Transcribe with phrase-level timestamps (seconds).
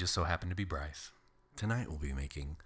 [0.00, 1.10] just so happened to be Bryce.
[1.56, 2.56] Tonight we'll be making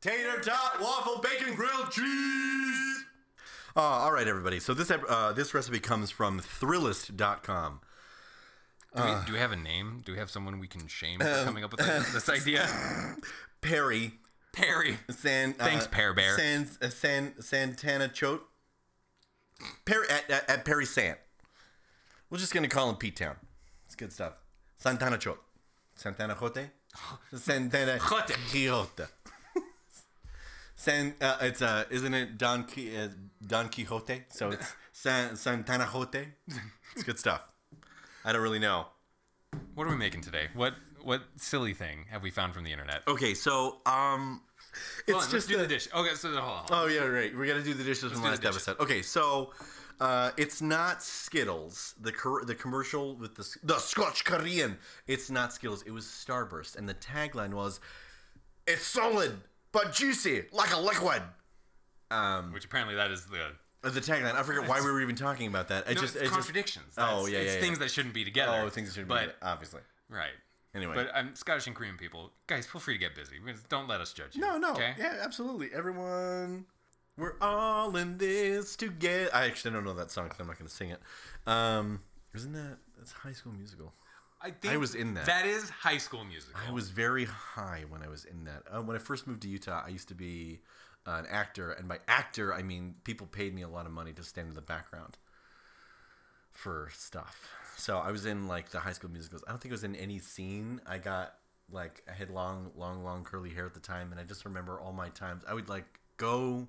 [0.00, 3.04] tater tot waffle bacon grilled cheese.
[3.76, 4.60] Uh, all right, everybody.
[4.60, 7.80] So this uh, this recipe comes from Thrillist.com.
[8.96, 10.02] Do, we, do we have a name?
[10.06, 12.66] Do we have someone we can shame for coming up with this, this idea?
[13.60, 14.12] Perry
[14.52, 14.98] Perry.
[15.10, 15.52] San.
[15.54, 16.36] Thanks, uh, Pear Bear.
[16.36, 18.44] San, uh, San Santana Chote.
[19.84, 21.18] Perry at, at, at Perry Sant.
[22.30, 23.36] We're just gonna call him Pete Town.
[23.86, 24.34] It's good stuff.
[24.76, 25.42] Santana Chote.
[25.98, 26.70] Santana Jote.
[27.34, 28.34] Santana Jote.
[28.50, 29.04] Quixote.
[30.76, 33.08] San, uh, it's uh, isn't it Don Qui- uh,
[33.44, 34.22] Don Quixote?
[34.30, 36.26] So it's San, Santana Jote.
[36.94, 37.50] It's good stuff.
[38.24, 38.86] I don't really know.
[39.74, 40.48] What are we making today?
[40.54, 43.02] What what silly thing have we found from the internet?
[43.08, 44.42] Okay, so um,
[45.06, 45.88] it's Hold on, let's just do the dish.
[45.94, 46.42] Okay, so hold on.
[46.44, 46.84] hold on.
[46.84, 47.36] Oh yeah, right.
[47.36, 48.68] We're gonna do the dishes from do the last dishes.
[48.68, 48.80] episode.
[48.82, 49.52] Okay, so
[50.00, 51.94] uh, it's not Skittles.
[52.00, 54.78] The cor- the commercial with the the Scotch Korean.
[55.06, 55.82] It's not Skittles.
[55.82, 57.80] It was Starburst, and the tagline was,
[58.66, 59.40] "It's solid
[59.72, 61.22] but juicy like a liquid."
[62.52, 63.52] Which apparently that is the
[63.84, 64.34] Uh, The tagline.
[64.34, 65.84] I forget why we were even talking about that.
[65.88, 66.94] I no, just it's it just- contradictions.
[66.96, 68.52] Oh, That's- yeah, it's yeah, things that shouldn't be together.
[68.64, 69.82] oh, things that should be but obviously.
[70.08, 70.32] right.
[70.74, 70.94] Anyway.
[70.94, 72.30] but I'm Scottish and Korean people.
[72.46, 73.36] Guys, feel free to get busy.
[73.68, 74.40] Don't let us judge you.
[74.42, 74.72] No, no.
[74.74, 74.94] Okay.
[74.98, 75.72] Yeah, absolutely.
[75.72, 76.66] Everyone,
[77.18, 79.28] we're all in this together.
[79.34, 81.00] I actually don't know that song, so I'm not going to sing it.
[81.46, 82.00] Um,
[82.34, 83.92] isn't that that's High School Musical?
[84.40, 85.26] I think I was in that.
[85.26, 86.60] That is High School Musical.
[86.66, 88.62] I was very high when I was in that.
[88.70, 90.60] Uh, when I first moved to Utah, I used to be
[91.06, 94.12] uh, an actor, and by actor I mean people paid me a lot of money
[94.12, 95.18] to stand in the background
[96.52, 97.48] for stuff.
[97.76, 99.42] So I was in like the High School Musicals.
[99.46, 100.80] I don't think I was in any scene.
[100.86, 101.34] I got
[101.70, 104.80] like I had long, long, long curly hair at the time, and I just remember
[104.80, 105.42] all my times.
[105.48, 106.68] I would like go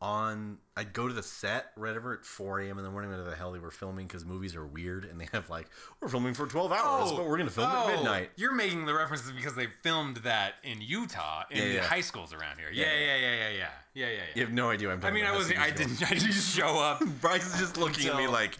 [0.00, 0.58] on.
[0.76, 2.78] I'd go to the set right over at 4 a.m.
[2.78, 3.10] in the morning.
[3.10, 5.68] Whatever the hell they were filming, because movies are weird, and they have like
[6.00, 8.30] we're filming for 12 hours, oh, but we're gonna film oh, at midnight.
[8.36, 11.80] You're making the references because they filmed that in Utah in Yeah, yeah.
[11.82, 12.68] high schools around here.
[12.72, 14.22] Yeah, Yeah, yeah, yeah, yeah, yeah, yeah, yeah, yeah.
[14.34, 16.78] You have no idea I'm I mean, I was I didn't I didn't just show
[16.78, 17.02] up.
[17.20, 18.58] Bryce is just looking at me like,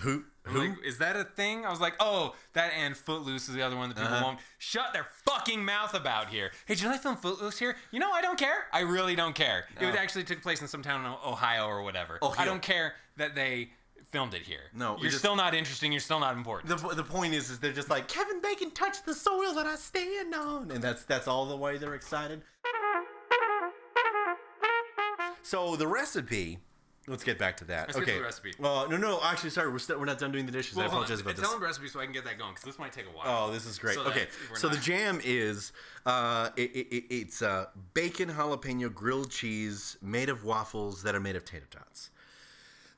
[0.00, 0.24] who?
[0.46, 0.58] Who?
[0.60, 1.64] Like, is that a thing?
[1.64, 4.24] I was like, oh, that and Footloose is the other one that people Uh-huh.
[4.24, 6.50] won't shut their fucking mouth about here.
[6.66, 7.76] Hey, did they filmed Footloose here?
[7.90, 8.66] You know, I don't care.
[8.72, 9.66] I really don't care.
[9.80, 9.98] It No.
[9.98, 12.18] actually took place in some town in Ohio or whatever.
[12.22, 12.42] Ohio.
[12.42, 13.70] I don't care that they
[14.10, 14.70] filmed it here.
[14.74, 15.90] No, you're just- still not interesting.
[15.92, 16.68] You're still not important.
[16.78, 19.76] the, the point is, is they're just like Kevin Bacon touched the soil that I
[19.76, 22.42] stand on, and that's that's all the way they're excited.
[25.42, 26.58] So the recipe.
[27.06, 27.88] Let's get back to that.
[27.88, 28.12] Let's get okay.
[28.12, 28.52] to the recipe.
[28.58, 29.20] Well, no, no.
[29.22, 30.78] Actually, sorry, we're still we're not done doing the dishes.
[30.78, 30.94] I Well, on.
[30.94, 31.42] apologize about this.
[31.42, 33.10] Tell them the recipe so I can get that going because this might take a
[33.10, 33.48] while.
[33.48, 33.94] Oh, this is great.
[33.96, 35.72] So okay, so the jam is
[36.06, 41.20] uh, it, it, it- it's uh, bacon jalapeno grilled cheese made of waffles that are
[41.20, 42.08] made of tater tots,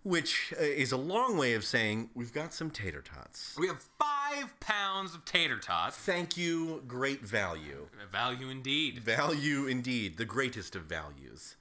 [0.05, 3.57] which uh, is a long way of saying we've got some tater tots.
[3.59, 5.97] We have five pounds of tater tots.
[5.97, 7.89] Thank you, great value.
[8.13, 9.01] Value indeed.
[9.01, 11.57] Value indeed, the greatest of values.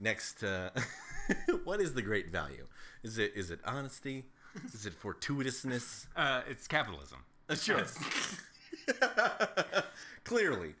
[0.00, 0.70] Next, uh,
[1.64, 2.66] what is the great value?
[3.02, 4.26] Is it is it honesty?
[4.72, 6.06] Is it fortuitousness?
[6.16, 7.18] Uh, it's capitalism.
[7.48, 7.84] Uh, Sure.
[10.24, 10.74] Clearly.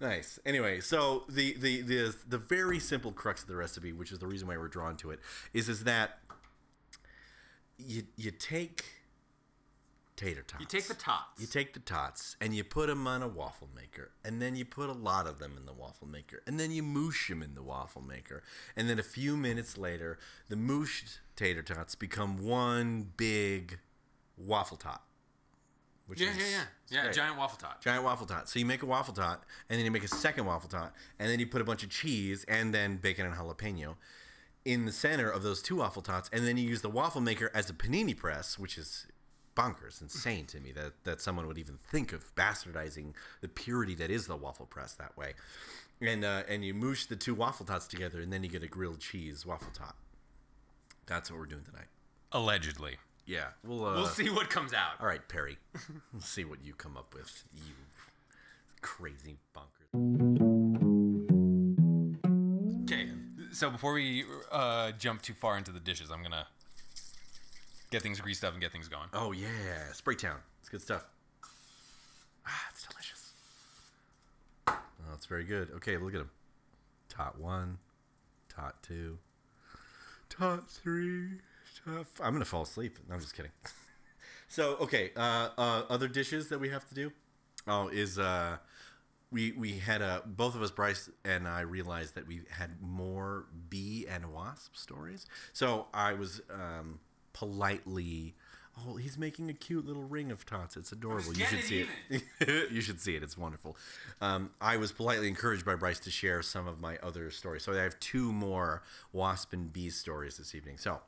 [0.00, 0.38] Nice.
[0.44, 4.26] Anyway, so the, the the the very simple crux of the recipe, which is the
[4.26, 5.20] reason why we're drawn to it,
[5.52, 6.18] is is that
[7.78, 8.84] you you take
[10.16, 10.60] tater tots.
[10.60, 11.40] You take the tots.
[11.40, 14.64] You take the tots and you put them on a waffle maker, and then you
[14.64, 17.54] put a lot of them in the waffle maker, and then you moosh them in
[17.54, 18.42] the waffle maker,
[18.76, 23.78] and then a few minutes later, the mooshed tater tots become one big
[24.36, 25.02] waffle tot.
[26.06, 27.02] Which yeah, is- yeah, yeah, yeah.
[27.04, 27.14] great.
[27.14, 27.80] Giant waffle tot.
[27.80, 28.48] Giant waffle tot.
[28.48, 31.30] So you make a waffle tot, and then you make a second waffle tot, and
[31.30, 33.96] then you put a bunch of cheese and then bacon and jalapeno
[34.64, 37.50] in the center of those two waffle tots, and then you use the waffle maker
[37.54, 39.06] as a panini press, which is
[39.54, 44.10] bonkers, insane to me that that someone would even think of bastardizing the purity that
[44.10, 45.34] is the waffle press that way.
[46.00, 48.66] And uh, and you moosh the two waffle tots together, and then you get a
[48.68, 49.96] grilled cheese waffle tot.
[51.06, 51.86] That's what we're doing tonight.
[52.32, 52.96] Allegedly.
[53.26, 55.00] Yeah, we'll uh, We'll see what comes out.
[55.00, 55.56] all right, Perry.
[56.12, 57.44] We'll see what you come up with.
[57.54, 57.72] You
[58.82, 59.94] crazy bonkers.
[62.82, 63.08] Okay.
[63.52, 66.46] So before we uh, jump too far into the dishes, I'm gonna
[67.94, 69.08] get things greased up and get things going.
[69.12, 69.46] Oh yeah,
[69.92, 70.38] Spraytown.
[70.60, 71.04] It's good stuff.
[72.44, 73.32] Ah, it's delicious.
[74.66, 75.70] Oh, it's very good.
[75.76, 76.30] Okay, look at them.
[77.08, 77.78] Tot one,
[78.48, 79.18] tot two,
[80.28, 81.38] tot three,
[81.84, 82.00] tot.
[82.00, 82.98] F- I'm gonna fall asleep.
[83.08, 83.52] No, I'm just kidding.
[84.48, 87.12] so okay, uh, uh, other dishes that we have to do.
[87.68, 88.56] Oh, is uh,
[89.30, 93.46] we we had a both of us, Bryce and I, realized that we had more
[93.68, 95.26] bee and wasp stories.
[95.52, 96.98] So I was um,
[97.34, 98.34] politely
[98.76, 100.76] Oh, he's making a cute little ring of tots.
[100.76, 101.32] It's adorable.
[101.32, 102.70] You should see it.
[102.72, 103.22] you should see it.
[103.22, 103.76] It's wonderful.
[104.20, 107.62] Um, I was politely encouraged by Bryce to share some of my other stories.
[107.62, 108.82] So I have two more
[109.12, 110.78] wasp and bee stories this evening.
[110.78, 111.00] So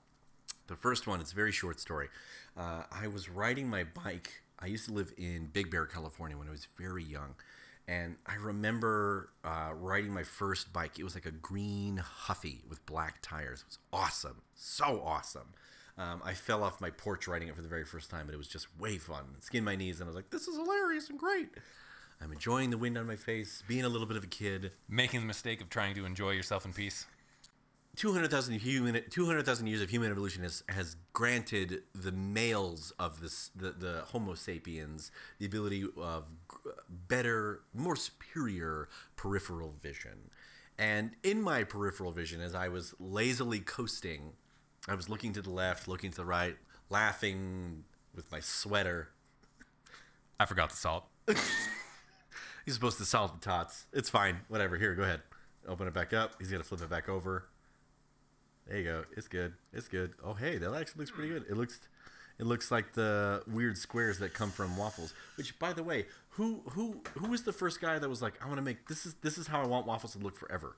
[0.69, 2.08] the first one, it's a very short story.
[2.56, 4.43] Uh, I was riding my bike.
[4.61, 7.34] I used to live in Big Bear, California when I was very young.
[7.88, 10.99] And I remember uh, riding my first bike.
[10.99, 13.61] It was like a green Huffy with black tires.
[13.61, 14.43] It was awesome.
[14.55, 15.49] So awesome.
[15.98, 18.38] Um, I fell off my porch riding it for the very first time, but it
[18.38, 19.25] was just way fun.
[19.40, 21.48] Skinned my knees, and I was like, this is hilarious and great.
[22.20, 24.72] I'm enjoying the wind on my face, being a little bit of a kid.
[24.88, 27.06] Making the mistake of trying to enjoy yourself in peace.
[27.96, 33.70] 200,000 human 200,000 years of human evolution has, has granted the males of this the,
[33.70, 36.28] the homo sapiens the ability of
[37.08, 40.31] better more superior peripheral vision
[40.78, 44.34] and in my peripheral vision as i was lazily coasting
[44.88, 46.56] i was looking to the left looking to the right
[46.91, 47.85] laughing
[48.15, 49.09] with my sweater
[50.38, 51.05] I forgot the salt.
[52.65, 53.87] He's supposed to salt the tots.
[53.93, 54.41] It's fine.
[54.49, 54.77] Whatever.
[54.77, 55.23] Here, go ahead.
[55.67, 56.35] Open it back up.
[56.38, 57.49] He's gonna flip it back over.
[58.67, 59.05] There you go.
[59.17, 59.55] It's good.
[59.73, 60.15] It's good.
[60.23, 61.44] Oh, hey, that actually looks pretty good.
[61.49, 61.79] It looks,
[62.39, 65.15] it looks like the weird squares that come from waffles.
[65.37, 68.47] Which, by the way, who who who was the first guy that was like, I
[68.47, 70.77] want to make this is this is how I want waffles to look forever.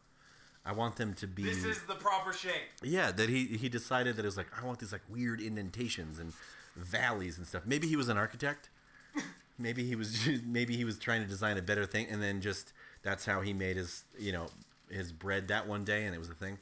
[0.68, 1.44] I want them to be.
[1.44, 2.52] This is the proper shape.
[2.82, 6.18] Yeah, that he he decided that it was like I want these like weird indentations
[6.18, 6.34] and
[6.76, 7.62] valleys and stuff.
[7.64, 8.68] Maybe he was an architect.
[9.58, 12.72] Maybe he was maybe he was trying to design a better thing, and then just
[13.02, 14.48] that's how he made his you know
[14.90, 16.58] his bread that one day, and it was a thing.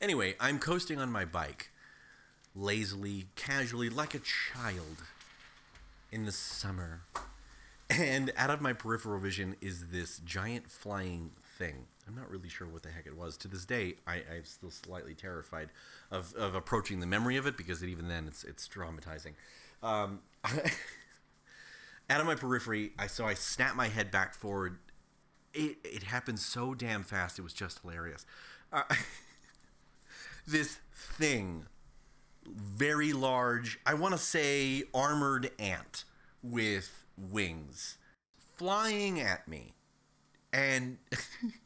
[0.00, 1.70] Anyway, I'm coasting on my bike,
[2.56, 5.02] lazily, casually, like a child
[6.10, 7.02] in the summer.
[7.90, 11.86] And out of my peripheral vision is this giant flying thing.
[12.06, 13.36] I'm not really sure what the heck it was.
[13.38, 15.68] To this day, I, I'm still slightly terrified
[16.10, 19.34] of, of approaching the memory of it because even then it's it's traumatizing.
[19.82, 20.20] Um,
[22.10, 24.78] out of my periphery, I so I snap my head back forward.
[25.54, 27.38] It it happened so damn fast.
[27.38, 28.26] It was just hilarious.
[28.72, 28.82] Uh,
[30.46, 31.66] this thing,
[32.46, 33.78] very large.
[33.86, 36.04] I want to say armored ant
[36.42, 37.96] with wings,
[38.56, 39.74] flying at me,
[40.52, 40.98] and.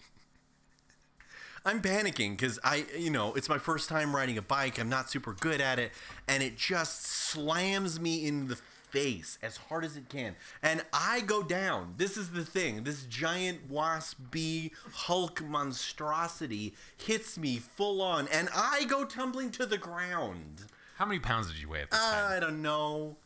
[1.67, 4.79] I'm panicking because I, you know, it's my first time riding a bike.
[4.79, 5.91] I'm not super good at it,
[6.29, 11.23] and it just slams me in the face as hard as it can, and I
[11.23, 11.95] go down.
[11.97, 12.85] This is the thing.
[12.85, 19.67] This giant wasp bee Hulk monstrosity hits me full on, and I go tumbling to
[19.67, 20.67] the ground.
[20.99, 22.33] How many pounds did you weigh at this time?
[22.33, 23.17] I don't know.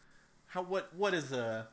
[0.46, 1.68] How what what is a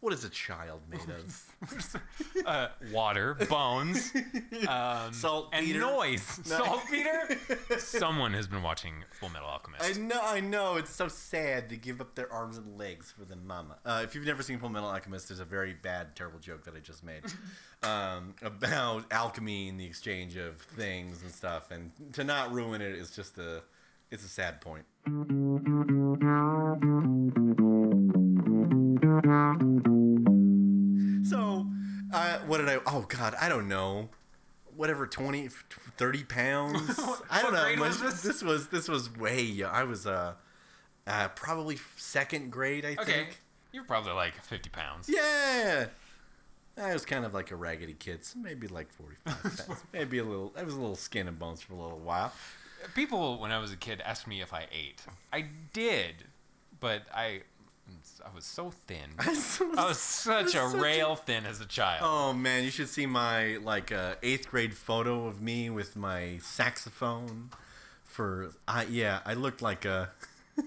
[0.00, 2.02] what is a child made of?
[2.46, 4.12] uh, water, bones,
[4.68, 5.80] um, Salt and Peter.
[5.80, 6.22] noise.
[6.44, 7.38] Saltpeter.
[7.78, 9.84] Someone has been watching Full Metal Alchemist.
[9.84, 10.76] I know, I know.
[10.76, 13.78] It's so sad to give up their arms and legs for the mama.
[13.84, 16.74] Uh, if you've never seen Full Metal Alchemist, there's a very bad, terrible joke that
[16.76, 17.22] I just made
[17.82, 21.70] um, about alchemy and the exchange of things and stuff.
[21.70, 23.62] And to not ruin it is just a,
[24.10, 24.84] it's a sad point.
[31.28, 31.66] So,
[32.12, 32.78] uh, what did I?
[32.86, 34.08] Oh God, I don't know.
[34.76, 35.48] Whatever, 20,
[35.96, 37.00] 30 pounds.
[37.30, 37.88] I don't know.
[37.88, 38.22] this?
[38.22, 39.42] this was this was way.
[39.42, 39.70] young.
[39.72, 40.34] I was uh,
[41.06, 42.84] uh, probably second grade.
[42.84, 43.40] I okay, think.
[43.72, 45.08] you're probably like 50 pounds.
[45.08, 45.86] Yeah.
[46.78, 49.82] I was kind of like a raggedy kid, so maybe like forty-five pounds.
[49.92, 50.52] maybe a little.
[50.58, 52.32] I was a little skin and bones for a little while.
[52.94, 55.00] People, when I was a kid, asked me if I ate.
[55.32, 56.24] I did,
[56.80, 57.42] but I,
[58.24, 59.10] I was so thin.
[59.18, 59.28] I
[59.86, 62.00] was such a such a- rail thin as a child.
[62.04, 66.38] Oh man, you should see my like uh, eighth grade photo of me with my
[66.42, 67.50] saxophone.
[68.04, 70.10] For I yeah, I looked like a.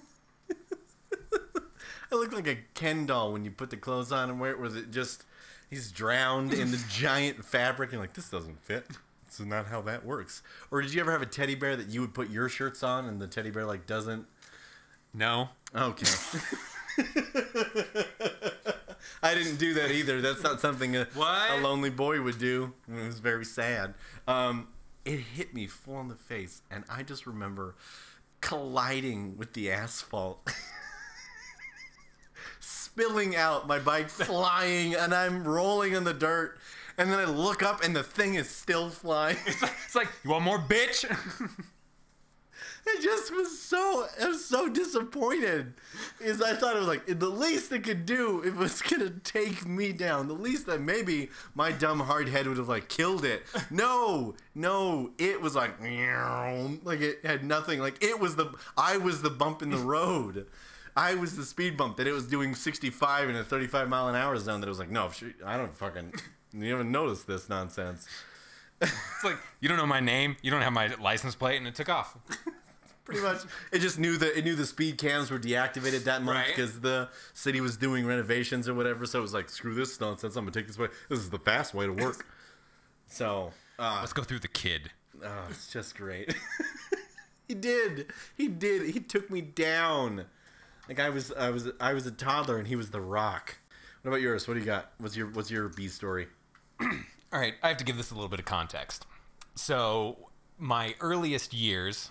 [2.12, 4.60] I looked like a Ken doll when you put the clothes on and wear it.
[4.60, 5.26] Was it just
[5.70, 8.88] he's drowned in the giant fabric and like this doesn't fit.
[9.28, 10.42] This is not how that works.
[10.72, 13.06] Or did you ever have a teddy bear that you would put your shirts on
[13.06, 14.26] and the teddy bear like doesn't?
[15.14, 16.06] No, Okay.
[19.22, 20.22] I didn't do that either.
[20.22, 22.74] That's not something a, a lonely boy would do.
[22.88, 23.94] It was very sad.
[24.28, 24.68] Um,
[25.06, 27.76] it hit me full in the face, and I just remember
[28.42, 30.48] colliding with the asphalt.
[32.60, 36.58] Spilling out, my bike flying, and I'm rolling in the dirt.
[36.98, 39.38] And then I look up, and the thing is still flying.
[39.46, 41.06] it's like you want more, bitch.
[42.90, 45.74] I just was so I was so disappointed.
[46.20, 49.12] Is I thought it was like the least it could do if it was gonna
[49.12, 50.28] take me down.
[50.28, 53.44] The least that maybe my dumb hard head would have like killed it.
[53.72, 55.80] No, no, it was like
[56.84, 57.80] like it had nothing.
[57.80, 60.48] Like it was the I was the bump in the road.
[60.96, 64.16] I was the speed bump that it was doing 65 in a 35 mile an
[64.16, 64.60] hour zone.
[64.60, 65.12] That it was like, no,
[65.46, 66.14] I don't fucking.
[66.52, 68.08] You haven't noticed this nonsense.
[68.82, 71.76] It's like you don't know my name, you don't have my license plate, and it
[71.76, 72.18] took off.
[73.10, 76.38] Pretty much, it just knew that it knew the speed cams were deactivated that month
[76.38, 76.48] Right.
[76.48, 79.06] because the city was doing renovations or whatever.
[79.06, 80.36] So it was like, screw this nonsense.
[80.36, 80.88] I'm gonna take this way.
[81.10, 82.26] This is the fast way to work.
[83.08, 84.92] so, uh, Let's go through the kid.
[85.24, 86.36] Oh, it's just great.
[87.48, 88.08] he did.
[88.38, 88.94] He did.
[88.94, 90.26] He took me down.
[90.88, 93.58] Like I was I was I was a toddler and he was the rock.
[94.02, 94.48] What about yours?
[94.48, 94.92] What do you got?
[94.98, 96.28] What's your what's your B story?
[96.82, 99.06] All right, I have to give this a little bit of context.
[99.56, 102.10] So, my earliest years,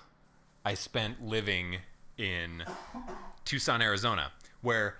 [0.68, 1.78] I spent living
[2.18, 2.62] in
[3.46, 4.98] Tucson, Arizona, where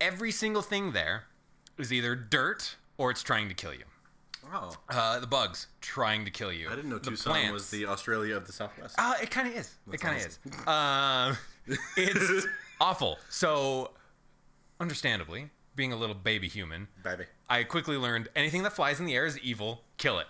[0.00, 1.24] every single thing there
[1.76, 3.84] is either dirt or it's trying to kill you.
[4.50, 4.74] Oh.
[4.88, 6.70] Uh, the bugs trying to kill you.
[6.70, 7.52] I didn't know the Tucson plants.
[7.52, 8.94] was the Australia of the Southwest.
[8.96, 9.74] Uh, it kind of is.
[9.92, 11.36] it kind of awesome.
[11.66, 11.76] is.
[11.76, 12.46] Um, it's
[12.80, 13.18] awful.
[13.28, 13.90] So,
[14.80, 17.24] understandably, being a little baby human, Baby.
[17.50, 19.82] I quickly learned anything that flies in the air is evil.
[19.98, 20.28] Kill it.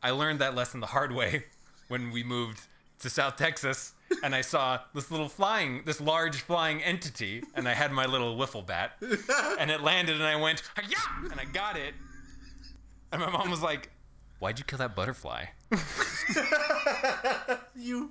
[0.00, 1.46] I learned that lesson the hard way
[1.88, 2.60] when we moved
[3.00, 7.74] to South Texas, and I saw this little flying, this large flying entity, and I
[7.74, 8.92] had my little wiffle bat,
[9.58, 11.94] and it landed, and I went, yeah, and I got it,
[13.12, 13.90] and my mom was like,
[14.38, 15.46] "Why'd you kill that butterfly?"
[17.74, 18.10] You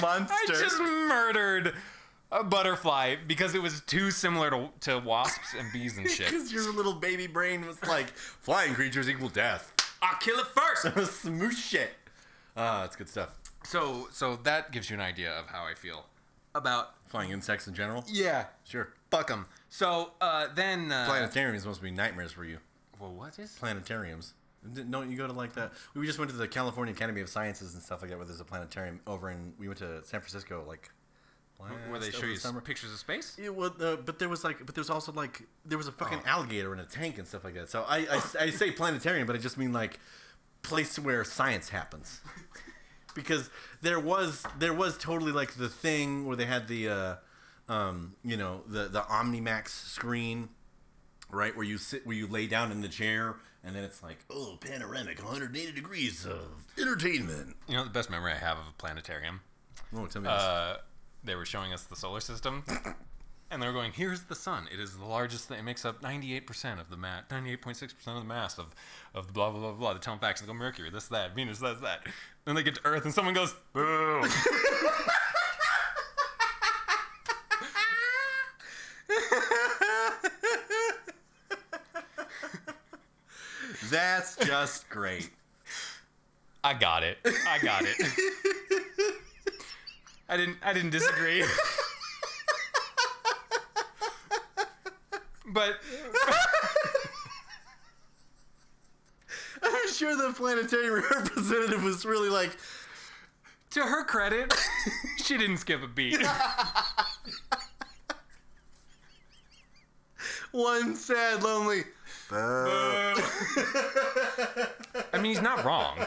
[0.00, 0.34] monster.
[0.38, 1.74] I just murdered
[2.32, 6.30] a butterfly because it was too similar to, to wasps and bees and shit.
[6.30, 9.72] Because your little baby brain was like, flying creatures equal death.
[10.02, 11.12] I'll kill it first.
[11.22, 11.90] Smooth shit.
[12.56, 13.39] Ah, that's good stuff.
[13.64, 16.06] So, so that gives you an idea of how I feel
[16.54, 18.04] about Flying insects in general?
[18.08, 18.92] yeah, Sure.
[19.10, 19.46] fuck them.
[19.68, 22.58] So uh, then, uh, Planetariums must be nightmares for you.
[22.98, 23.56] well, what is?
[23.60, 24.32] planetariums.
[24.90, 25.70] Don't you go to like the?
[25.94, 28.40] We just went to the California Academy of Sciences and stuff like that, where there's
[28.40, 29.54] a planetarium over in.
[29.58, 30.90] We went to San Francisco like.
[31.88, 32.60] Where they show you summer.
[32.62, 33.36] pictures of space?
[33.38, 35.92] Yeah, well, uh, but there was like, but there was also like, there was a
[35.92, 36.28] fucking Oh.
[36.28, 37.68] alligator in a tank and stuff like that.
[37.70, 39.98] So I, I, I say planetarium, but I just mean like
[40.62, 42.20] place where science happens,
[43.14, 43.50] because
[43.82, 47.14] there was there was totally like the thing where they had the, uh,
[47.68, 50.48] um, you know, the the OmniMax screen,
[51.30, 54.18] right, where you sit where you lay down in the chair and then it's like,
[54.30, 57.56] oh, panoramic, 180 degrees of entertainment.
[57.68, 59.40] You know, the best memory I have of a planetarium.
[59.94, 60.42] Oh, tell me this.
[60.42, 60.76] Uh,
[61.22, 62.64] they were showing us the solar system,
[63.50, 64.66] and they were going, "Here's the sun.
[64.72, 65.48] It is the largest.
[65.48, 65.58] Thing.
[65.58, 68.74] It makes up 98% of the mass, 98.6% of the mass of
[69.14, 70.40] of the blah blah blah blah." They tell them facts.
[70.40, 72.06] They go, "Mercury, this that, Venus, that's that."
[72.44, 74.22] Then they get to Earth, and someone goes, "Boo."
[83.90, 85.30] That's just great.
[86.62, 87.18] I got it.
[87.48, 87.96] I got it.
[90.28, 90.58] I didn't.
[90.62, 91.44] I didn't disagree.
[95.52, 95.76] but
[99.62, 102.56] I'm sure the planetary representative was really like,
[103.70, 104.54] to her credit,
[105.22, 106.18] she didn't skip a beat.
[110.52, 111.82] one sad, lonely.
[115.12, 115.98] I mean, he's not wrong,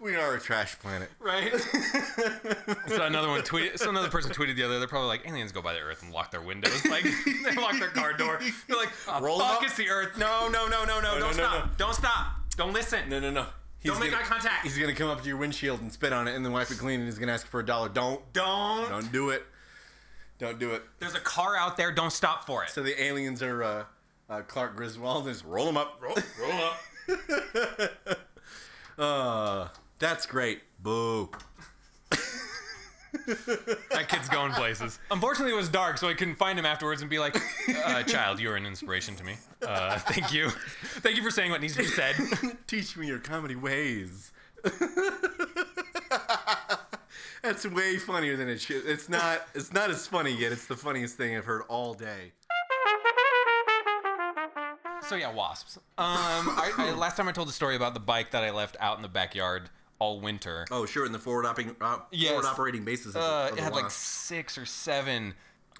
[0.00, 1.08] We are a trash planet.
[1.20, 1.52] right?
[2.88, 3.78] so another one tweeted.
[3.78, 4.78] So another person tweeted the other.
[4.78, 6.84] They're probably like, aliens go by the Earth and lock their windows.
[6.86, 7.04] Like
[7.44, 8.38] they lock their car door.
[8.68, 9.64] They're like, oh, Roll 'em fuck, up.
[9.64, 10.18] it's the Earth.
[10.18, 11.18] No, no, no, no, no.
[11.18, 11.64] Don't no, stop.
[11.64, 11.70] no.
[11.78, 12.26] Don't stop.
[12.56, 13.08] Don't listen.
[13.08, 13.46] No, no, no.
[13.80, 14.64] He's Don't make gonna- eye contact.
[14.64, 16.78] He's gonna come up to your windshield and spit on it, and then wipe it
[16.78, 17.88] clean, and he's gonna ask for a dollar.
[17.88, 18.88] Don't, Don't.
[18.90, 19.44] don't do it.
[20.38, 20.82] Don't do it.
[20.98, 21.90] There's a car out there.
[21.92, 22.70] Don't stop for it.
[22.70, 23.84] So the aliens are uh,
[24.28, 25.24] uh, Clark Griswold.
[25.26, 26.00] Just roll him up.
[26.00, 28.18] Roll, roll up.
[28.98, 29.68] uh,
[29.98, 30.62] that's great.
[30.82, 31.30] Boo.
[33.90, 34.98] That kid's going places.
[35.10, 37.36] Unfortunately, it was dark, so I couldn't find him afterwards and be like,
[37.84, 39.36] uh, "Child, you are an inspiration to me.
[39.66, 40.50] Uh, thank you,
[41.00, 42.14] thank you for saying what needs to be said."
[42.66, 44.32] Teach me your comedy ways.
[47.42, 48.84] That's way funnier than it should.
[48.86, 49.46] It's not.
[49.54, 50.52] It's not as funny yet.
[50.52, 52.32] It's the funniest thing I've heard all day.
[55.08, 55.76] So yeah, wasps.
[55.76, 58.76] Um, I, I, last time I told the story about the bike that I left
[58.80, 60.66] out in the backyard all winter.
[60.70, 61.06] Oh, sure.
[61.06, 62.30] In the forward operating, uh, Yes.
[62.32, 63.14] forward operating bases.
[63.14, 65.34] Of, Uh, of it had like six or seven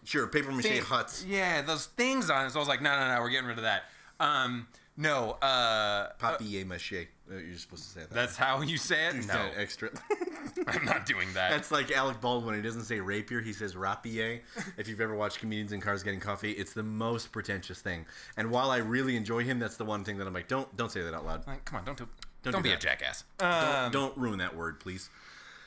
[0.04, 1.24] sure paper mache huts.
[1.26, 2.50] Yeah, those things on it.
[2.50, 3.84] So I was like, no, no, no, we're getting rid of that.
[4.20, 7.08] Um, no, uh, Papier mache.
[7.30, 8.10] You're supposed to say that.
[8.10, 9.16] that's how you say it.
[9.16, 9.90] Is No, that extra.
[10.66, 11.50] I'm not doing that.
[11.50, 12.54] That's like Alec Baldwin.
[12.54, 13.40] He doesn't say rapier.
[13.40, 14.42] He says rapier.
[14.76, 18.06] If you've ever watched comedians in cars getting coffee, it's the most pretentious thing.
[18.36, 20.90] And while I really enjoy him, that's the one thing that I'm like, don't don't
[20.92, 21.46] say that out loud.
[21.46, 22.08] Like, come on, don't do,
[22.42, 22.80] Don't don't, do be a that.
[22.80, 23.24] jackass.
[23.38, 25.10] Don't, Um, don't ruin that word, please.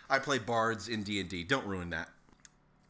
[0.09, 1.43] I play bards in D and D.
[1.43, 2.09] Don't ruin that.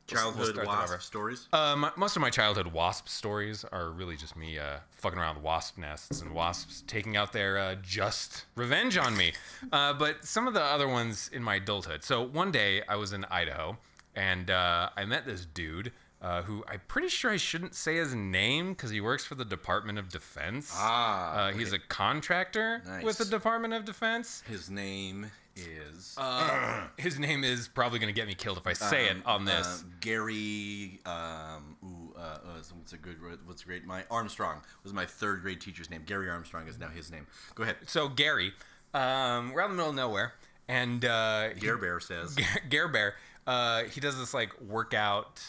[0.09, 1.47] Childhood that wasp stories.
[1.53, 5.43] Um, most of my childhood wasp stories are really just me uh, fucking around with
[5.43, 9.33] wasp nests and wasps taking out their uh, just revenge on me.
[9.71, 12.03] Uh, but some of the other ones in my adulthood.
[12.03, 13.77] So one day I was in Idaho
[14.15, 18.13] and uh, I met this dude uh, who I'm pretty sure I shouldn't say his
[18.13, 20.71] name because he works for the Department of Defense.
[20.75, 24.43] Ah, uh, he's a contractor with the Department of Defense.
[24.47, 28.73] His name is Uh, his name is probably going to get me killed if I
[28.73, 29.67] say it on this.
[29.67, 30.99] uh, Gary.
[31.05, 32.37] Um, ooh, uh, uh,
[32.75, 33.17] what's a good?
[33.45, 33.85] What's great?
[33.85, 36.03] My Armstrong was my third grade teacher's name.
[36.05, 37.27] Gary Armstrong is now his name.
[37.55, 37.77] Go ahead.
[37.87, 38.53] so Gary,
[38.93, 40.33] um, we're out in the middle of nowhere,
[40.67, 42.35] and uh, Gare Bear says.
[42.69, 43.15] Gare Bear,
[43.47, 45.41] uh, he does this like workout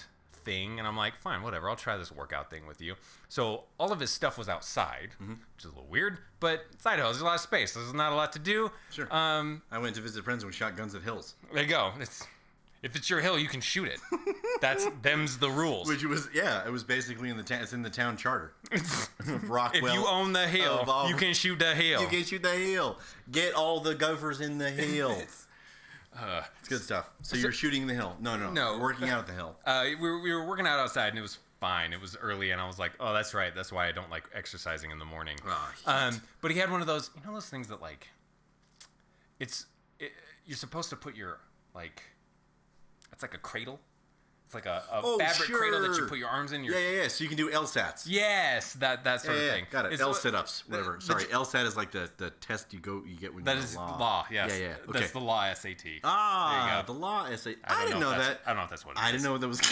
[0.45, 2.95] thing, and I'm like, fine, whatever, I'll try this workout thing with you.
[3.29, 5.33] So all of his stuff was outside, Mm-hmm.
[5.55, 8.13] which is a little weird, but it's Idaho, there's a lot of space, there's not
[8.13, 8.71] a lot to do.
[8.91, 9.13] Sure.
[9.15, 11.93] Um, I went to visit friends and we shot guns at hills, there you go.
[12.01, 12.27] It's
[12.83, 14.01] if it's your hill, you can shoot it.
[14.63, 15.87] That's them's the rules.
[15.87, 17.61] which was yeah, it was basically in the town.
[17.63, 18.55] It's in the town charter.
[19.27, 19.87] Rockwell.
[19.87, 22.01] if you own the hill, all- you can shoot the hill.
[22.01, 22.99] You can shoot the hill.
[23.31, 25.15] Get all the gophers in the hill.
[26.19, 27.09] Uh, It's good stuff.
[27.23, 28.17] So, you're shooting the hill?
[28.21, 28.79] No, no, No.
[28.79, 29.57] Working out at the hill.
[29.65, 31.93] uh, we, were, we were working out outside, and it was fine.
[31.93, 33.55] It was early, and I was like, oh, that's right.
[33.55, 35.37] That's why I don't like exercising in the morning.
[35.47, 38.09] Ah, Um, but he had one of those, you know, those things that like,
[39.39, 39.67] it's
[39.99, 40.13] it,
[40.47, 41.39] you're supposed to put your
[41.75, 42.03] like,
[43.13, 43.79] it's like a cradle.
[44.51, 46.65] It's like a, a Oh, fabric cradle that you put your arms in.
[46.65, 47.09] Your, Yeah, yeah, yeah.
[47.09, 48.03] So you can do LSATs.
[48.09, 49.67] Yes, that that sort Yeah, of yeah, thing.
[49.71, 49.93] got it.
[49.93, 50.97] It's L what- sit-ups, whatever.
[50.99, 53.63] the- Sorry, LSAT is like the, the test you go you get when That you're
[53.65, 53.97] is law.
[53.97, 54.27] law.
[54.29, 54.51] Yes.
[54.59, 54.75] Yeah, yeah.
[54.89, 54.99] Okay.
[54.99, 56.01] That's the law SAT.
[56.03, 56.93] ah, There you go.
[56.93, 57.55] the law essay.
[57.63, 58.41] I I, didn't know know that.
[58.45, 59.13] I don't know if that's what it I is.
[59.13, 59.61] didn't know what that was.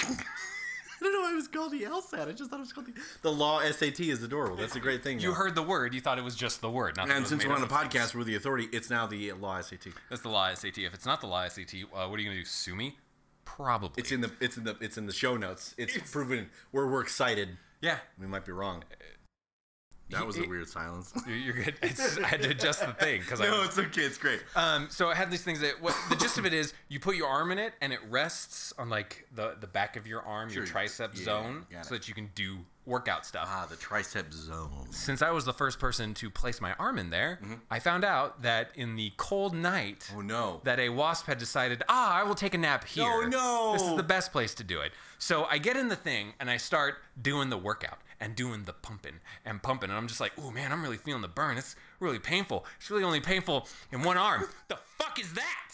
[1.01, 2.29] I didn't know it was called the LSAT.
[2.29, 2.93] I just thought it was called the,
[3.23, 4.57] the law SAT is adorable.
[4.57, 5.19] That's a great thing.
[5.19, 5.93] You heard the word.
[5.93, 6.97] You thought it was just the word.
[6.97, 8.05] Not And since we're on a up of things.
[8.05, 8.69] podcast, we're the authority.
[8.73, 9.89] It's now the law SAT.
[10.09, 10.79] That's the law SAT.
[10.79, 12.45] If it's not the law SAT, uh, what are you gonna do?
[12.45, 12.97] Sue me?
[13.57, 13.91] Probably.
[13.97, 15.75] It's in the it's in the it's in the show notes.
[15.79, 16.51] It's proven.
[16.73, 17.57] We're we're excited.
[17.81, 17.99] yeah.
[18.21, 18.85] We might be wrong.
[20.11, 21.13] That was a weird silence.
[21.27, 21.75] You're- You're good.
[21.83, 23.45] It's I had to adjust the thing because I.
[23.51, 24.03] no, was- it's okay.
[24.03, 24.41] It's great.
[24.57, 27.15] Um, so I had these things that what the gist of it is you put
[27.17, 30.49] your arm in it and it rests on like the the back of your arm,
[30.51, 30.81] your Sure.
[30.81, 31.99] tricep Yeah, zone, so it.
[31.99, 32.59] that you can do
[32.89, 33.47] workout stuff.
[33.49, 34.71] Ah, the tricep zone.
[34.91, 37.39] Since I was the first person to place my arm in there,
[37.71, 40.19] I found out that in the cold night Mm-hmm.
[40.19, 40.61] Oh no.
[40.65, 43.05] that a wasp had decided, ah, I will take a nap here.
[43.07, 43.73] Oh, no.
[43.75, 44.93] This is the best place to do it.
[45.19, 48.73] So I get in the thing and I start doing the workout and doing the
[48.73, 49.91] pumping and pumping.
[49.91, 51.57] And I'm just like, oh man, I'm really feeling the burn.
[51.59, 52.65] It's really painful.
[52.79, 54.45] It's really only painful in one arm.
[54.69, 55.68] the fuck is that?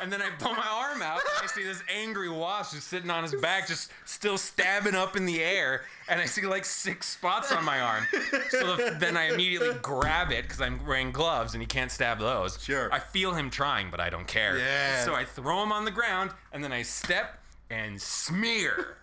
[0.00, 3.10] And then I pull my arm out and I see this angry wasp just sitting
[3.10, 5.82] on his back, just still stabbing up in the air.
[6.08, 8.06] And I see like six spots on my arm.
[8.48, 12.18] So the, then I immediately grab it because I'm wearing gloves and he can't stab
[12.18, 12.62] those.
[12.62, 12.92] Sure.
[12.92, 14.58] I feel him trying, but I don't care.
[14.58, 15.04] Yeah.
[15.04, 17.38] So I throw him on the ground and then I step
[17.70, 18.96] and smear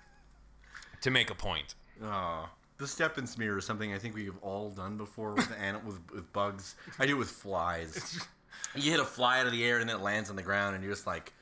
[1.01, 1.75] to make a point.
[2.03, 5.83] Oh, the step and smear is something I think we've all done before with an-
[5.85, 6.75] with, with bugs.
[6.99, 8.19] I do it with flies.
[8.75, 10.75] You hit a fly out of the air and then it lands on the ground,
[10.75, 11.33] and you're just like,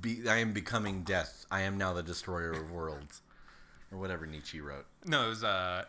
[0.00, 1.46] be, "I am becoming death.
[1.50, 3.22] I am now the destroyer of worlds,"
[3.92, 4.86] or whatever Nietzsche wrote.
[5.06, 5.84] No, it was uh,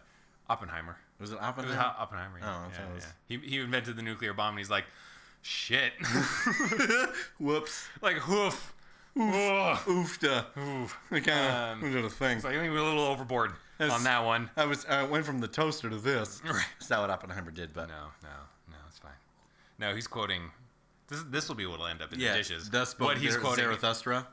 [0.50, 0.98] Oppenheimer.
[1.20, 1.94] Was it It was Oppenheimer?
[2.00, 2.40] Oppenheimer.
[2.40, 2.64] Yeah.
[2.66, 3.38] Oh, yeah, was- yeah.
[3.40, 4.86] He, he invented the nuclear bomb and he's like,
[5.42, 5.92] shit.
[7.40, 7.88] Whoops.
[8.02, 8.74] like, hoof.
[9.18, 9.86] Oof.
[9.86, 10.46] Oofda.
[10.58, 10.98] Oof.
[11.12, 12.40] I kind Um, of did a thing.
[12.40, 14.50] So I think we were a little overboard That's- on that one.
[14.56, 16.42] I was I went from the toaster to this.
[16.46, 16.64] Right.
[16.80, 18.59] That's not what Oppenheimer did, but No, no, no, it's fine.
[19.80, 20.52] No, he's quoting.
[21.08, 22.70] This this will be what will end up in yeah, the dishes.
[22.70, 23.64] Thus spoke what he's Zar- quoting.
[23.66, 24.28] Zarathustra.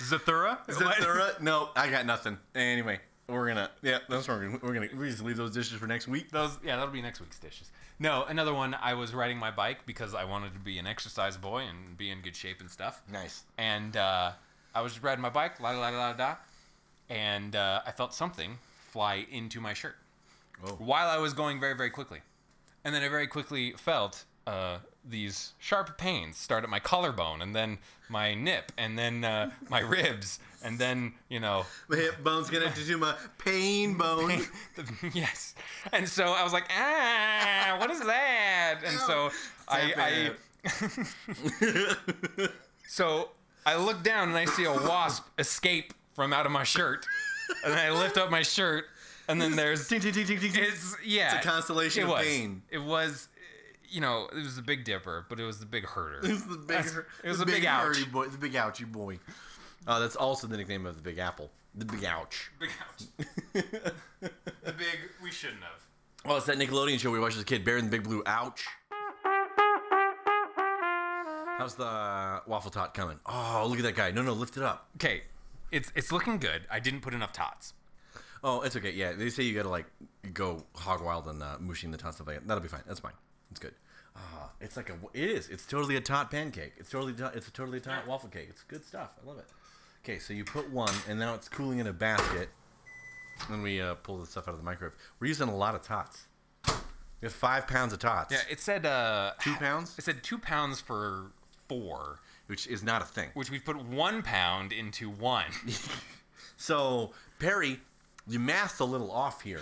[0.00, 0.58] Zathura?
[0.68, 1.40] Zathura?
[1.40, 2.38] No, I got nothing.
[2.54, 5.78] Anyway, we're gonna yeah, that's what we're gonna we're gonna we just leave those dishes
[5.78, 6.30] for next week.
[6.30, 7.70] Those yeah, that'll be next week's dishes.
[7.98, 8.74] No, another one.
[8.80, 12.10] I was riding my bike because I wanted to be an exercise boy and be
[12.10, 13.02] in good shape and stuff.
[13.10, 13.44] Nice.
[13.56, 14.32] And uh,
[14.74, 16.34] I was riding my bike, la la la la da,
[17.08, 18.58] and uh, I felt something
[18.90, 19.96] fly into my shirt
[20.64, 20.72] Oh.
[20.72, 22.20] while I was going very very quickly,
[22.84, 24.78] and then I very quickly felt uh,
[25.08, 27.78] these sharp pains start at my collarbone, and then
[28.08, 32.84] my nip, and then uh, my ribs, and then you know My hip bone's to
[32.86, 34.42] do my pain bone.
[35.12, 35.54] yes.
[35.92, 38.80] And so I was like, ah, what is that?
[38.84, 39.30] And so
[39.68, 40.32] I,
[40.66, 42.46] I
[42.88, 43.30] so
[43.64, 47.04] I look down and I see a wasp escape from out of my shirt,
[47.64, 48.86] and then I lift up my shirt,
[49.28, 52.26] and then there's it's yeah, It's a constellation it of was.
[52.26, 52.62] pain.
[52.70, 53.28] It was,
[53.88, 56.18] you know, it was the Big Dipper, but it was the Big Herder.
[56.26, 57.82] It was the big, That's- it was the a big ouch.
[57.84, 59.18] hurdy boy, the big ouchie boy.
[59.86, 61.50] Oh, that's also the nickname of the Big Apple.
[61.76, 62.50] The Big Ouch.
[62.58, 63.06] Big ouch.
[63.52, 64.98] the big.
[65.22, 65.82] We shouldn't have.
[66.24, 68.22] Oh, it's that Nickelodeon show we watched as a kid, Bear in the Big Blue.
[68.26, 68.66] Ouch.
[71.58, 73.18] How's the waffle tot coming?
[73.26, 74.10] Oh, look at that guy.
[74.10, 74.88] No, no, lift it up.
[74.96, 75.22] Okay,
[75.72, 76.62] it's it's looking good.
[76.70, 77.72] I didn't put enough tots.
[78.44, 78.90] Oh, it's okay.
[78.92, 79.86] Yeah, they say you gotta like
[80.34, 82.48] go hog wild and uh, mushing the tot stuff like that.
[82.48, 82.82] That'll be fine.
[82.86, 83.14] That's fine.
[83.50, 83.74] It's good.
[84.16, 84.94] Ah, it's like a.
[85.12, 85.48] It is.
[85.48, 86.72] It's totally a tot pancake.
[86.78, 87.14] It's totally.
[87.34, 88.46] It's a totally tot waffle cake.
[88.50, 89.10] It's good stuff.
[89.22, 89.46] I love it.
[90.04, 92.48] Okay, so you put one, and now it's cooling in a basket.
[93.50, 94.94] Then we uh, pull the stuff out of the microwave.
[95.20, 96.26] We're using a lot of tots.
[96.68, 98.32] We have five pounds of tots.
[98.32, 101.32] Yeah, it said uh, Two pounds, it said two pounds for
[101.68, 103.30] four, which is not a thing.
[103.34, 105.46] which we've put one pound into one.
[106.58, 107.80] So Perry,
[108.26, 109.60] your math's a little off here,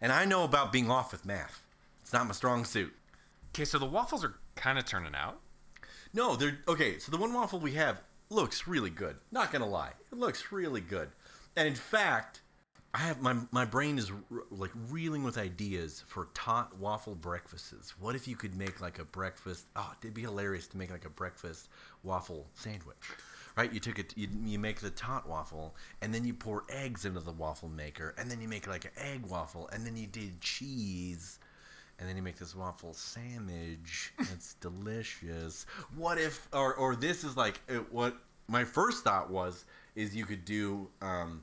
[0.00, 1.64] and I know about being off with math.
[2.02, 2.92] It's not my strong suit.
[3.56, 5.40] Okay, so the waffles are kind of turning out.
[6.12, 6.98] No, they're okay.
[6.98, 9.16] So the one waffle we have looks really good.
[9.32, 11.08] Not gonna lie, it looks really good.
[11.56, 12.42] And in fact,
[12.92, 17.98] I have my my brain is r- like reeling with ideas for tot waffle breakfasts.
[17.98, 19.64] What if you could make like a breakfast?
[19.74, 21.70] Oh, it'd be hilarious to make like a breakfast
[22.02, 22.96] waffle sandwich.
[23.56, 24.12] Right, you took it.
[24.18, 28.14] You, you make the tot waffle, and then you pour eggs into the waffle maker,
[28.18, 31.38] and then you make like an egg waffle, and then you did cheese,
[31.98, 34.12] and then you make this waffle sandwich.
[34.18, 35.66] It's delicious.
[35.96, 38.16] What if, or or this is like uh, what
[38.48, 40.88] my first thought was is you could do.
[41.02, 41.42] Um,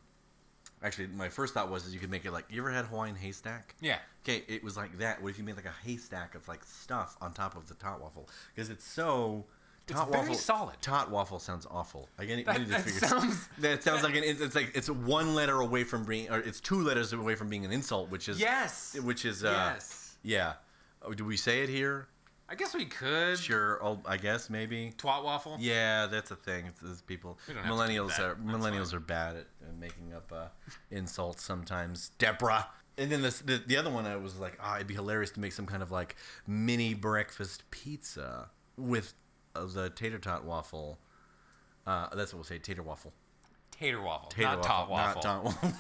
[0.84, 3.16] actually, my first thought was is you could make it like you ever had Hawaiian
[3.16, 3.76] haystack?
[3.82, 3.98] Yeah.
[4.24, 5.22] Okay, it was like that.
[5.22, 8.02] What if you made like a haystack of like stuff on top of the tot
[8.02, 8.30] waffle?
[8.56, 9.46] Because it's so.
[9.86, 10.76] It's Tot very waffle, solid.
[10.82, 12.08] Tot waffle sounds awful.
[12.18, 13.02] I need, That- I need to figure.
[13.02, 13.20] that figure.
[13.20, 14.24] sounds- that sounds like an.
[14.24, 17.50] It's, it's like it's one letter away from being, or it's two letters away from
[17.50, 18.96] being an insult, which is Yes.
[19.04, 20.03] which is uh, yes.
[20.24, 20.54] Yeah.
[21.02, 22.08] Oh, do we say it here?
[22.50, 23.40] I guess we could.
[23.40, 23.80] Sure.
[23.84, 24.92] Oh, I guess maybe.
[24.98, 25.56] Twat waffle.
[25.60, 26.66] Yeah, that's a thing.
[26.68, 27.38] It's, it's people.
[27.48, 30.48] We don't have to do Millennials are millennials are bad at uh, making up uh,
[30.92, 32.12] insults sometimes.
[32.18, 32.68] Deborah.
[32.98, 35.40] And then this, the the other one I was like, ah, it'd be hilarious to
[35.40, 39.14] make some kind of like mini breakfast pizza with
[39.56, 41.00] uh, the tater tot waffle.
[41.88, 43.14] Uh, that's what we'll say, tater waffle.
[43.72, 44.30] Tater waffle.
[44.30, 45.22] Tater not tot waffle.
[45.24, 45.72] Not tot waffle.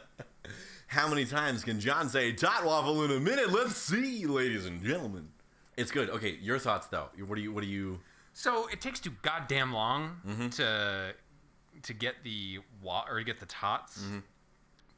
[0.88, 3.50] How many times can John say tot waffle in a minute?
[3.52, 5.28] Let's see, ladies and gentlemen.
[5.76, 6.08] It's good.
[6.10, 7.08] Okay, your thoughts though.
[7.26, 7.52] What do you?
[7.52, 8.00] What do you?
[8.32, 10.48] So it takes too goddamn long Mm-hmm.
[10.50, 11.12] to
[11.82, 14.02] to get the wa- or to get the tots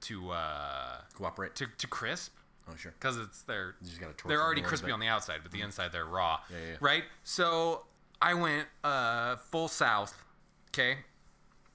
[0.03, 1.55] to uh Cooperate.
[1.57, 2.33] to, to crisp
[2.71, 2.93] oh sure.
[2.99, 5.91] because it's they're You just gotta they're already crispy on the outside, but the inside
[5.93, 6.39] they're raw.
[6.51, 6.77] Yeah, yeah.
[6.81, 7.05] Right.
[7.25, 7.85] So
[8.23, 10.23] I went uh full south,
[10.71, 10.99] okay,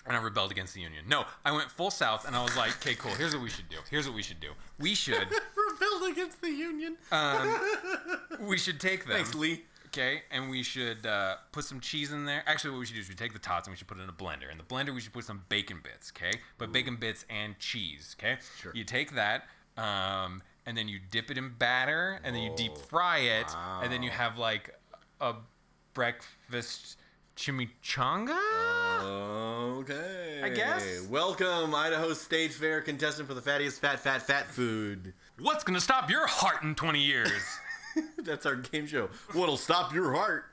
[0.05, 1.05] and I rebelled against the union.
[1.07, 3.11] No, I went full south, and I was like, okay, cool.
[3.11, 3.77] Here's what we should do.
[3.89, 4.51] Here's what we should do.
[4.79, 5.27] We should
[5.71, 6.97] Rebelled against the union.
[8.41, 9.15] we should take them.
[9.15, 9.63] Thanks, Lee.
[9.87, 12.41] Okay, and we should uh, put some cheese in there.
[12.47, 14.01] Actually, what we should do is we take the tots and we should put it
[14.01, 14.51] in a blender.
[14.51, 16.11] In the blender, we should put some bacon bits.
[16.15, 18.15] Okay, but bacon bits and cheese.
[18.19, 18.71] Okay, Sure.
[18.73, 19.43] You take that,
[19.77, 23.45] um, and then you dip it in batter, and then you deep fry it,
[23.83, 24.71] and then you have like
[25.21, 25.35] a
[25.93, 26.97] breakfast
[27.37, 28.39] chimichanga.
[29.83, 30.39] Okay.
[30.41, 31.05] I guess.
[31.09, 35.13] Welcome, Idaho State Fair contestant for the fattiest fat, fat, fat food.
[35.39, 37.43] What's gonna stop your heart in 20 years?
[38.23, 39.09] That's our game show.
[39.33, 40.45] What'll stop your heart?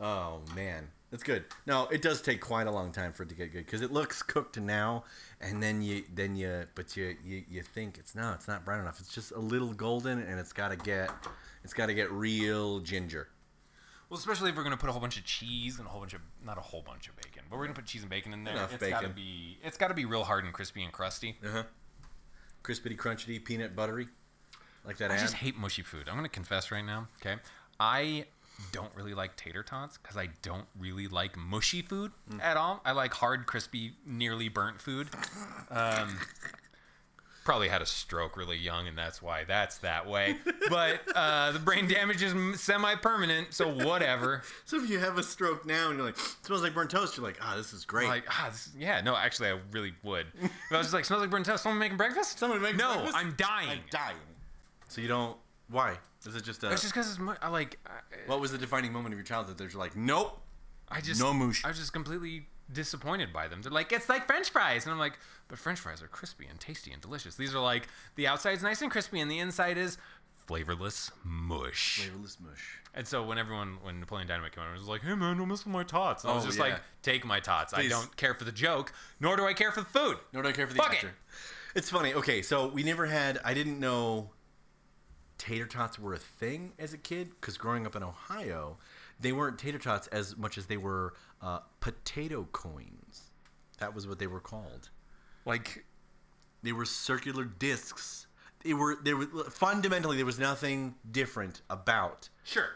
[0.00, 1.46] Oh man, that's good.
[1.66, 3.92] No, it does take quite a long time for it to get good because it
[3.92, 5.02] looks cooked now,
[5.40, 8.82] and then you, then you, but you, you, you think it's no, it's not brown
[8.82, 9.00] enough.
[9.00, 11.10] It's just a little golden, and it's got to get,
[11.64, 13.26] it's got to get real ginger.
[14.08, 16.14] Well, especially if we're gonna put a whole bunch of cheese and a whole bunch
[16.14, 18.44] of not a whole bunch of bacon, but we're gonna put cheese and bacon in
[18.44, 18.54] there.
[18.54, 21.36] Enough It's gotta be it's gotta be real hard and crispy and crusty.
[21.44, 21.62] Uh huh.
[22.62, 24.08] Crispity, crunchy, peanut buttery,
[24.84, 25.20] like that I ad.
[25.20, 26.08] just hate mushy food.
[26.08, 27.08] I'm gonna confess right now.
[27.20, 27.36] Okay,
[27.78, 28.26] I
[28.72, 32.80] don't really like tater tots because I don't really like mushy food at all.
[32.84, 35.08] I like hard, crispy, nearly burnt food.
[35.70, 36.18] Um,
[37.46, 40.36] probably had a stroke really young, and that's why that's that way.
[40.68, 44.42] But uh, the brain damage is semi-permanent, so whatever.
[44.64, 47.24] So if you have a stroke now and you're like, smells like burnt toast, you're
[47.24, 48.08] like, ah, this is great.
[48.08, 50.26] Like, ah, this, yeah, no, actually, I really would.
[50.42, 51.62] If I was just like, smells like burnt toast.
[51.62, 52.38] Someone making breakfast?
[52.38, 53.16] Someone making no, breakfast?
[53.16, 53.68] I'm dying.
[53.68, 54.16] I'm dying.
[54.88, 55.36] So you don't.
[55.68, 55.98] Why?
[56.26, 56.72] Is it just a?
[56.72, 57.78] It's just because it's I like.
[57.86, 57.90] I,
[58.26, 60.40] what was the defining moment of your childhood that you're like, nope.
[60.88, 61.64] I just No moosh.
[61.64, 63.62] I was just completely disappointed by them.
[63.62, 66.58] They're like, it's like French fries, and I'm like, but French fries are crispy and
[66.58, 67.36] tasty and delicious.
[67.36, 69.98] These are like the outside's nice and crispy, and the inside is
[70.46, 72.00] flavorless mush.
[72.00, 72.78] Flavorless mush.
[72.94, 75.48] And so when everyone, when Napoleon Dynamite came out, I was like, hey man, don't
[75.48, 76.24] mess with my tots.
[76.24, 76.64] And I was Oh, just yeah.
[76.64, 77.74] like, take my tots.
[77.74, 80.16] I don't care for the joke, nor do I care for the food.
[80.32, 81.10] Nor do I care for the Fuck it.
[81.74, 82.14] It's funny.
[82.14, 83.38] Okay, so we never had.
[83.44, 84.30] I didn't know
[85.38, 88.78] tater tots were a thing as a kid because growing up in Ohio,
[89.20, 93.30] they weren't tater tots as much as they were uh, potato coins.
[93.78, 94.90] That was what they were called.
[95.44, 95.84] Like,
[96.62, 98.26] They were circular discs.
[98.64, 98.96] They were.
[99.02, 102.70] They were fundamentally there was nothing different about sure.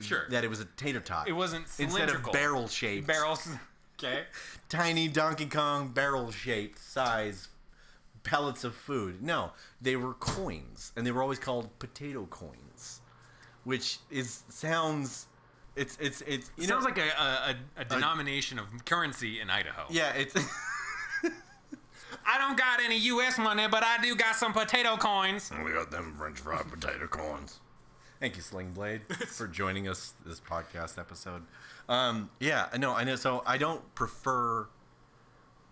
[0.00, 0.24] Sure.
[0.30, 1.28] that it was a tater tot.
[1.28, 3.06] It wasn't instead of barrel shaped.
[3.06, 3.48] barrels.
[3.96, 4.24] Okay.
[4.68, 7.46] tiny Donkey Kong barrel shaped size
[8.24, 9.22] pellets of food.
[9.22, 13.00] No, they were coins, and they were always called potato coins,
[13.62, 15.26] which is sounds.
[15.76, 19.40] It's it's it's you It know sounds like a, a, a, a denomination of currency
[19.40, 19.84] in Idaho.
[19.90, 20.34] yeah it's
[22.26, 23.38] I don't got any U.S.
[23.38, 25.50] money, but I do got some potato coins.
[25.64, 27.60] we got them French fried potato coins.
[28.20, 31.42] Thank you, Sling Blade, for joining us this podcast episode.
[31.88, 33.16] Um, yeah, I know, I know.
[33.16, 34.68] So I don't prefer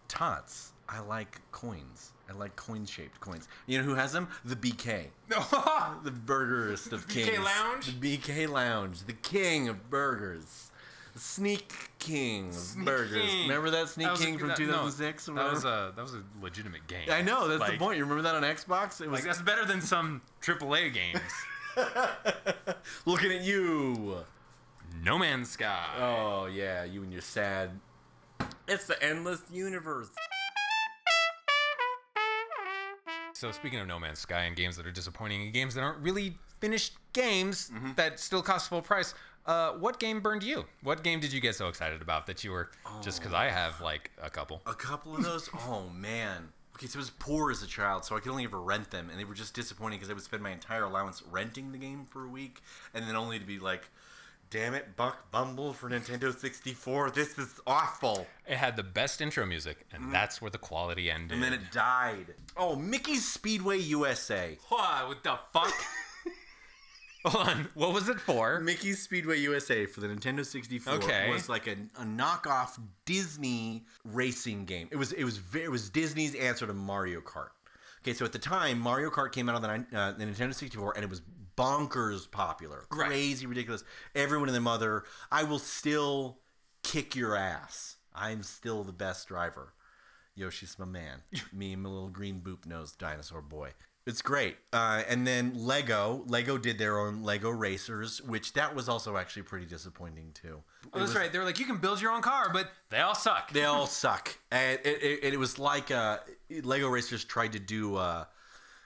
[0.09, 0.73] tots.
[0.89, 2.12] I like coins.
[2.31, 3.49] I like coin-shaped coins.
[3.67, 4.29] You know who has them?
[4.45, 5.07] The BK.
[6.05, 7.29] the burgerist of kings.
[7.29, 7.45] BK.
[7.45, 8.01] Lounge?
[8.01, 10.71] The BK Lounge, the king of burgers.
[11.15, 13.23] The Sneak King of Sneak burgers.
[13.29, 13.43] King.
[13.49, 15.29] Remember that Sneak That was a- King from that- no, 2006?
[15.29, 15.89] or that was whatever?
[15.89, 17.09] a that was a legitimate game.
[17.11, 17.99] I know that's Like- the point.
[17.99, 19.01] You remember that on Xbox?
[19.03, 21.21] It was Like that's better than some AAA games.
[23.05, 24.17] looking at you.
[25.03, 25.87] no Man's Sky.
[26.01, 27.79] Oh yeah, you and your sad.
[28.69, 30.09] It's the endless universe.
[33.43, 35.99] So speaking of No Man's Sky and games that are disappointing and games that aren't
[35.99, 37.95] really finished games Mm-hmm.
[37.97, 39.15] that still cost full price,
[39.47, 40.65] uh, what game burned you?
[40.85, 42.71] What game did you get so excited about that you were
[43.03, 44.63] just because I have like a couple?
[44.65, 45.51] A couple of those.
[45.67, 46.51] oh man.
[46.77, 49.11] Okay, so I was poor as a child, so I could only ever rent them,
[49.11, 52.07] and they were just disappointing because I would spend my entire allowance renting the game
[52.09, 52.63] for a week,
[52.95, 53.91] and then only to be like,
[54.53, 59.47] "Damn it, Buck Bumble for Nintendo 64, this is awful." It had the best intro
[59.47, 61.33] music, and that's where the quality ended.
[61.33, 62.35] And then it died.
[62.57, 64.59] Oh, Mickey's Speedway USA.
[64.69, 65.09] what?
[65.09, 65.73] What the fuck?
[67.25, 67.69] Hold on.
[67.75, 68.59] What was it for?
[68.61, 71.31] Mickey's Speedway USA for the Nintendo 64 Okay.
[71.31, 74.89] was like a, a knockoff Disney racing game.
[74.91, 77.51] It was it was it was Disney's answer to Mario Kart.
[78.03, 80.95] Okay, so at the time Mario Kart came out on the, uh, the Nintendo 64
[80.97, 81.23] and it was
[81.57, 83.09] bonkers popular, Right.
[83.09, 83.85] crazy, ridiculous.
[84.15, 86.39] Everyone and their mother, I will still
[86.83, 87.97] kick your ass.
[88.15, 89.73] I'm still the best driver.
[90.35, 91.23] Yoshi's my man.
[91.53, 93.71] Me and my little green boop nosed dinosaur boy.
[94.05, 94.57] It's great.
[94.73, 96.25] Uh, and then Lego.
[96.27, 100.61] Lego did their own Lego Racers, which that was also actually pretty disappointing too.
[100.93, 101.31] Oh, that's right.
[101.33, 103.53] They were like, you can build your own car, but they all suck.
[103.53, 104.37] They all suck.
[104.51, 106.19] And it, it, it was like uh,
[106.65, 108.25] Lego Racers tried to do, uh,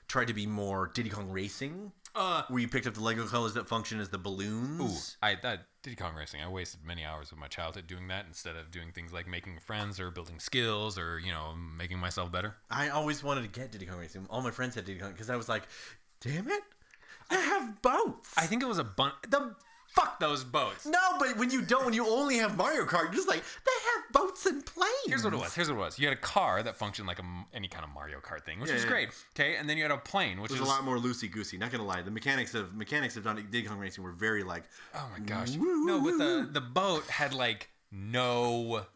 [0.07, 3.52] tried to be more Diddy Kong Racing, Uh, where you picked up the Lego colors
[3.55, 5.16] that function as the balloons.
[5.20, 6.40] Ooh, I that Diddy Kong Racing.
[6.40, 9.59] I wasted many hours of my childhood doing that instead of doing things like making
[9.59, 12.57] friends or building skills or you know making myself better.
[12.70, 14.26] I always wanted to get Diddy Kong Racing.
[14.31, 15.64] All my friends had Diddy Kong because I was like,
[16.20, 16.62] damn it,
[17.31, 18.33] I have boats.
[18.38, 19.12] I think it was a bun.
[19.29, 19.55] The
[19.96, 20.87] fuck those boats.
[20.87, 23.72] No, but when you don't, when you only have Mario Kart, you're just like they
[23.94, 24.92] have boats and planes.
[25.06, 25.54] Here's what it was.
[25.54, 25.98] Here's what it was.
[25.98, 28.68] You had a car that functioned like a, any kind of Mario Kart thing, which
[28.68, 28.90] Yeah, was yeah.
[28.90, 29.09] great.
[29.35, 31.30] Okay, and then you had a plane, which It is was a lot more loosey
[31.30, 31.56] goosey.
[31.59, 34.64] Not gonna lie, the mechanics of mechanics of Diddy Kong Racing were very like.
[34.94, 35.54] Oh my gosh.
[35.56, 37.96] No, but the the boat had like oh,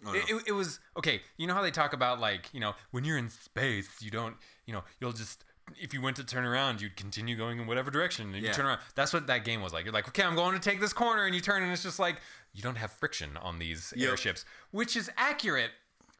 [0.04, 1.22] no, It, it, it was okay.
[1.36, 4.36] You know how they talk about like you know when you're in space, you don't
[4.66, 5.44] you know you'll just
[5.80, 8.66] if you went to turn around, you'd continue going in whatever direction, and you turn
[8.66, 8.80] around.
[8.94, 9.84] That's what that game was like.
[9.84, 11.98] You're like, okay, I'm going to take this corner, and you turn, and it's just
[11.98, 12.16] like
[12.52, 14.10] you don't have friction on these Yep.
[14.10, 15.70] airships, which is accurate,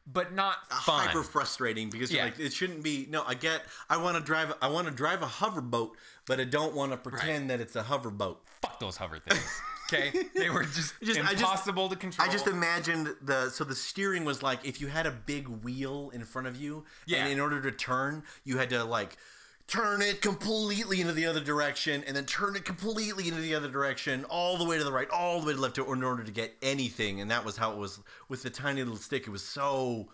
[0.06, 1.06] but not uh, fun.
[1.06, 2.24] Hyper frustrating because you're Yeah.
[2.30, 3.06] like it shouldn't be.
[3.10, 3.62] No, I get.
[3.88, 4.52] I want to drive.
[4.62, 7.76] I want to drive a hover boat, but I don't want to pretend that it's
[7.76, 8.42] a hover boat.
[8.62, 9.44] Fuck those hover things.
[9.92, 12.28] Okay, they were just, Just- I just- impossible to control.
[12.28, 16.10] I just imagined the so the steering was like if you had a big wheel
[16.14, 17.24] in front of you, Yeah.
[17.24, 19.16] and in order to turn, you had to like
[19.70, 23.68] turn it completely into the other direction, and then turn it completely into the other
[23.68, 26.24] direction, all the way to the right, all the way to the left, in order
[26.24, 27.20] to get anything.
[27.20, 29.26] And that was how it was with the tiny little stick.
[29.26, 30.08] It was so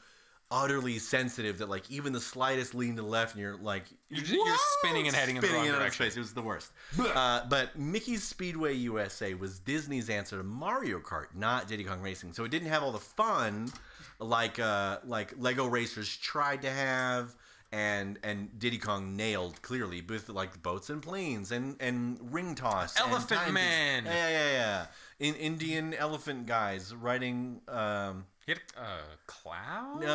[0.50, 4.24] utterly sensitive that like even the slightest lean to the left, and you're like You're
[4.24, 6.04] you're spinning and heading in the wrong direction.
[6.04, 6.16] space.
[6.16, 6.72] It was the worst.
[6.98, 12.32] uh, but Mickey's Speedway USA was Disney's answer to Mario Kart, not Diddy Kong Racing.
[12.32, 13.72] So it didn't have all the fun
[14.20, 17.34] like uh, like Lego Racers tried to have.
[17.72, 22.98] And and Diddy Kong nailed clearly with like boats and planes and and ring toss,
[22.98, 24.04] Elephant time- Man.
[24.04, 24.86] yeah yeah yeah,
[25.18, 28.86] in Indian elephant guys riding um, a uh,
[29.26, 30.04] cloud.
[30.04, 30.08] uh,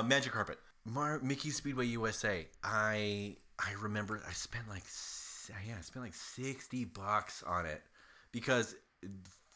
[0.00, 0.58] uh, Magic Carpet.
[0.84, 2.46] Mar- Mickey Speedway USA.
[2.62, 4.84] I I remember I spent like
[5.66, 7.82] yeah I spent like sixty bucks on it
[8.30, 8.74] because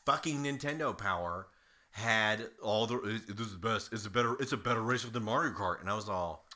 [0.06, 1.48] fucking Nintendo Power
[1.90, 3.92] had all the this is the best.
[3.92, 6.46] It's a better it's a better racer than Mario Kart, and I was all.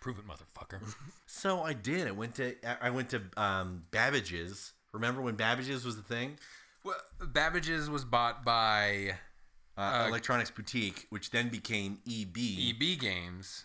[0.00, 0.80] Prove it, motherfucker.
[1.26, 2.06] So I did.
[2.06, 4.72] I went to I went to um, Babbage's.
[4.92, 6.38] Remember when Babbage's was the thing?
[6.84, 9.16] well, Babbage's was bought by
[9.76, 13.64] Uh, Electronics Boutique, which then became EB, EB Games,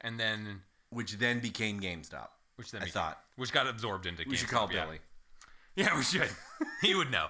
[0.00, 2.28] and then which then became GameStop.
[2.56, 3.20] which then I became- thought.
[3.36, 4.24] which got absorbed into.
[4.28, 4.84] We should call GameStop, yeah.
[4.84, 4.98] Billy.
[5.76, 6.28] Yeah, we should.
[6.82, 7.28] he would know.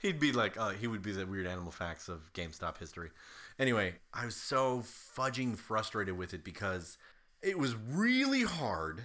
[0.00, 3.10] He'd be like, uh, he would be the weird animal facts of GameStop history.
[3.58, 6.98] Anyway, I was so fudging frustrated with it because
[7.42, 9.02] it was really hard.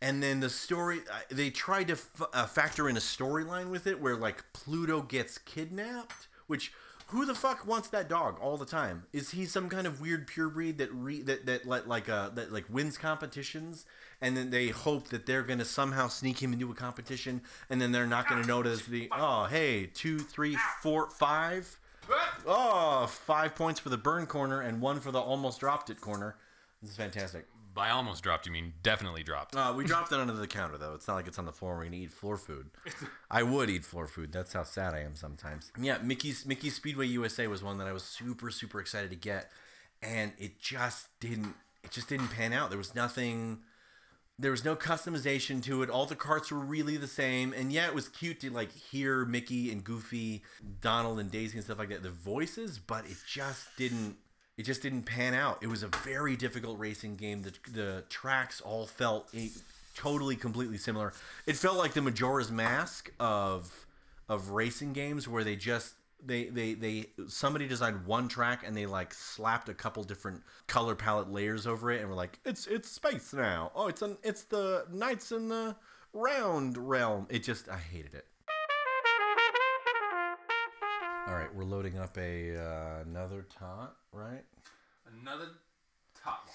[0.00, 1.00] And then the story,
[1.30, 5.38] they tried to f- uh, factor in a storyline with it where like Pluto gets
[5.38, 6.72] kidnapped, which
[7.12, 9.04] who the fuck wants that dog all the time?
[9.12, 12.50] Is he some kind of weird purebred that re- that that let like uh that
[12.50, 13.84] like wins competitions
[14.22, 17.92] and then they hope that they're gonna somehow sneak him into a competition and then
[17.92, 21.78] they're not gonna notice the oh hey two three four five
[22.46, 26.36] oh five points for the burn corner and one for the almost dropped it corner.
[26.80, 27.46] This is fantastic.
[27.74, 29.56] By almost dropped, you mean definitely dropped.
[29.56, 30.94] Uh, we dropped it under the counter though.
[30.94, 31.76] It's not like it's on the floor.
[31.76, 32.70] We're gonna eat floor food.
[33.30, 34.32] I would eat floor food.
[34.32, 35.72] That's how sad I am sometimes.
[35.80, 39.50] Yeah, Mickey's Mickey's Speedway USA was one that I was super super excited to get,
[40.02, 41.54] and it just didn't.
[41.82, 42.68] It just didn't pan out.
[42.68, 43.60] There was nothing.
[44.42, 45.88] There was no customization to it.
[45.88, 49.24] All the carts were really the same, and yeah, it was cute to like hear
[49.24, 50.42] Mickey and Goofy,
[50.80, 52.02] Donald and Daisy and stuff like that.
[52.02, 54.16] The voices, but it just didn't
[54.56, 55.58] it just didn't pan out.
[55.62, 57.42] It was a very difficult racing game.
[57.42, 59.32] The, the tracks all felt
[59.96, 61.12] totally completely similar.
[61.46, 63.86] It felt like the Majora's Mask of
[64.28, 65.94] of racing games where they just
[66.24, 70.94] they they they somebody designed one track and they like slapped a couple different color
[70.94, 73.72] palette layers over it and were like it's it's space now.
[73.74, 75.76] Oh, it's an it's the knights in the
[76.12, 77.26] round realm.
[77.28, 78.26] It just I hated it.
[81.26, 84.44] All right, we're loading up a uh, another tot, right?
[85.22, 85.48] Another
[86.22, 86.48] top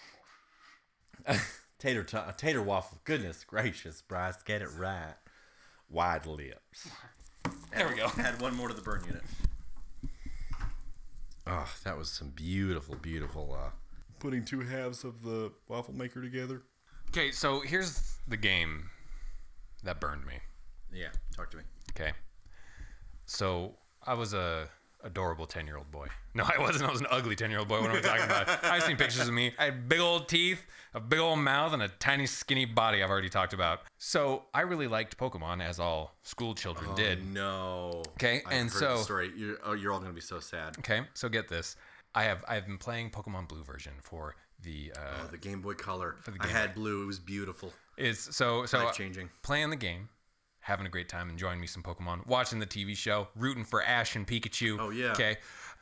[1.80, 3.00] tater tot, tater waffle.
[3.04, 5.16] Goodness gracious, Bryce, get it right.
[5.90, 6.90] Wide lips.
[7.74, 8.10] There we go.
[8.18, 9.24] Add one more to the burn unit.
[11.48, 13.58] Oh, that was some beautiful, beautiful.
[13.58, 13.70] Uh,
[14.20, 16.64] putting two halves of the waffle maker together.
[17.10, 18.90] Okay, so here's the game
[19.84, 20.34] that burned me.
[20.94, 21.64] Yeah, talk to me.
[21.92, 22.12] Okay.
[23.26, 24.68] So I was a
[25.08, 26.08] adorable 10 year old boy.
[26.36, 26.88] No, I wasn't.
[26.88, 27.82] I was an ugly 10 year old boy.
[27.82, 28.63] What am I talking about?
[28.63, 29.54] I've seen pictures of me.
[29.58, 33.10] I had big old teeth, a big old mouth, and a tiny skinny body I've
[33.10, 33.82] already talked about.
[33.98, 37.26] So I really liked Pokemon, as all school children did.
[37.34, 38.04] No.
[38.15, 39.32] Okay, I've and so- story.
[39.36, 40.78] You're, oh, you're all gonna be so sad.
[40.80, 41.76] Okay, so get this.
[42.13, 45.74] I have I've been playing Pokemon Blue version for the uh, Oh, the Game Boy
[45.74, 46.17] Color.
[46.26, 47.04] the I Game had blue.
[47.04, 47.72] It was beautiful.
[47.98, 49.30] It's so so Life changing.
[49.43, 50.10] playing the game,
[50.68, 54.16] having a great time, enjoying me some Pokemon, watching the TV show, rooting for Ash
[54.18, 54.78] and Pikachu.
[54.80, 55.12] Oh, yeah.
[55.14, 55.38] Okay.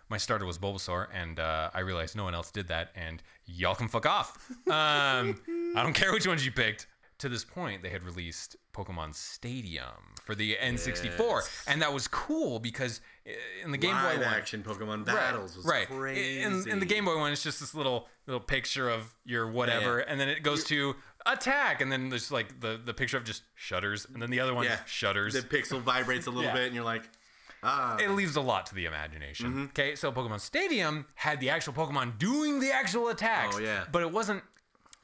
[0.10, 3.74] My starter was Bulbasaur, and uh, I realized no one else did that, and y'all
[3.74, 4.38] can fuck off.
[4.68, 5.42] Um,
[5.76, 6.86] I don't care which ones you picked.
[7.20, 9.86] To this point, they had released Pokemon Stadium
[10.26, 11.64] for the N64, Yes.
[11.66, 13.32] and that was cool because uh,
[13.64, 15.88] in the Game Live Boy one, action Pokemon battles was right.
[15.88, 16.42] crazy.
[16.42, 20.00] In, in the Game Boy one, it's just this little little picture of your whatever,
[20.00, 20.06] Yeah.
[20.12, 23.44] and then it goes to attack, and then there's like the the picture of just
[23.56, 25.34] shudders, and then the other one yeah, shudders.
[25.34, 26.54] The pixel vibrates a little Yeah.
[26.54, 27.04] bit, and you're like,
[27.64, 27.98] ah.
[27.98, 29.48] it leaves a lot to the imagination.
[29.48, 29.64] Mm-hmm.
[29.66, 33.56] Okay, so Pokemon Stadium had the actual Pokemon doing the actual attacks.
[33.58, 33.86] Oh, yeah.
[33.92, 34.44] but it wasn't.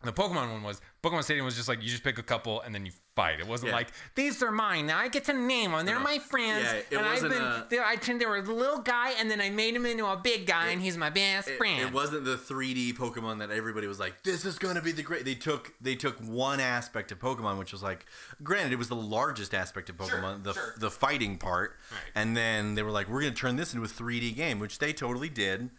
[0.03, 2.73] The Pokemon one was Pokemon Stadium was just like you just pick a couple and
[2.73, 3.39] then you fight.
[3.39, 3.75] It wasn't Yeah.
[3.75, 4.87] like these are mine.
[4.87, 5.85] Now I get to name them.
[5.85, 6.03] They're No.
[6.03, 6.63] my friends.
[6.65, 7.31] Yeah, it and I've been.
[7.33, 8.21] a- they I turned.
[8.21, 10.81] They were a little guy, and then I made him into a big guy, and
[10.81, 11.81] he's my best it, friend.
[11.81, 15.03] it wasn't the 3D Pokemon that everybody was like, "This is going to be the
[15.03, 18.05] great." They took they took one aspect of Pokemon, which was like,
[18.43, 20.73] granted, it was the largest aspect of Pokemon, the sure.
[20.77, 21.99] the fighting part, Right.
[22.15, 24.79] and then they were like, "We're going to turn this into a 3D game," which
[24.79, 25.69] they totally did,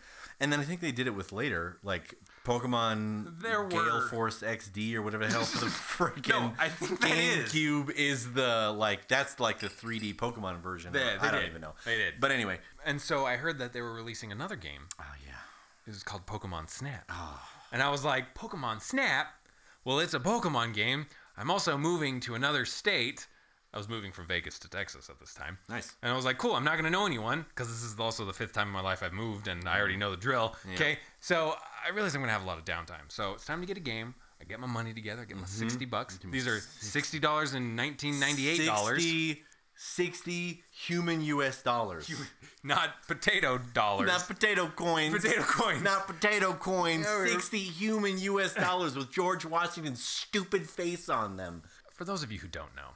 [0.40, 4.94] and then I think they did it with later, like Pokemon There Gale Force XD
[4.94, 7.52] or whatever the hell for the freaking No, I think that is.
[7.52, 10.92] GameCube is the like that's like the 3D Pokemon version.
[10.92, 11.50] They- they I don't did.
[11.50, 11.74] even know.
[11.85, 12.14] They did.
[12.20, 14.83] But anyway, And so I heard that they were releasing another game.
[15.00, 15.33] oh yeah.
[15.87, 17.05] It was called Pokemon Snap.
[17.11, 17.48] Ah.
[17.72, 19.28] And I was like, Pokemon Snap?
[19.85, 21.07] Well, it's a Pokemon game.
[21.37, 23.26] I'm also moving to another state.
[23.74, 25.57] I was moving from Vegas to Texas at this time.
[25.70, 25.94] Nice.
[26.02, 28.26] And I was like, cool, I'm not going to know anyone because this is also
[28.26, 30.55] the fifth time in my life I've moved and I already know the drill.
[30.74, 30.98] Okay.
[31.20, 33.11] So I realize I'm going to have a lot of downtime.
[33.11, 34.15] So it's time to get a game.
[34.40, 35.69] I get my money together, I get my mm-hmm.
[35.69, 36.19] 60 bucks.
[36.31, 38.96] These are $60 and $1998.
[38.96, 39.42] 60,
[39.75, 42.13] 60 human US dollars.
[42.65, 44.09] Not potato dollars.
[44.09, 45.15] Not potato coins.
[45.15, 45.83] Potato coins.
[45.83, 47.06] Not potato coins.
[47.09, 51.63] Yeah, 60 human US dollars with George Washington's stupid face on them.
[51.92, 52.90] For those of you who don't know,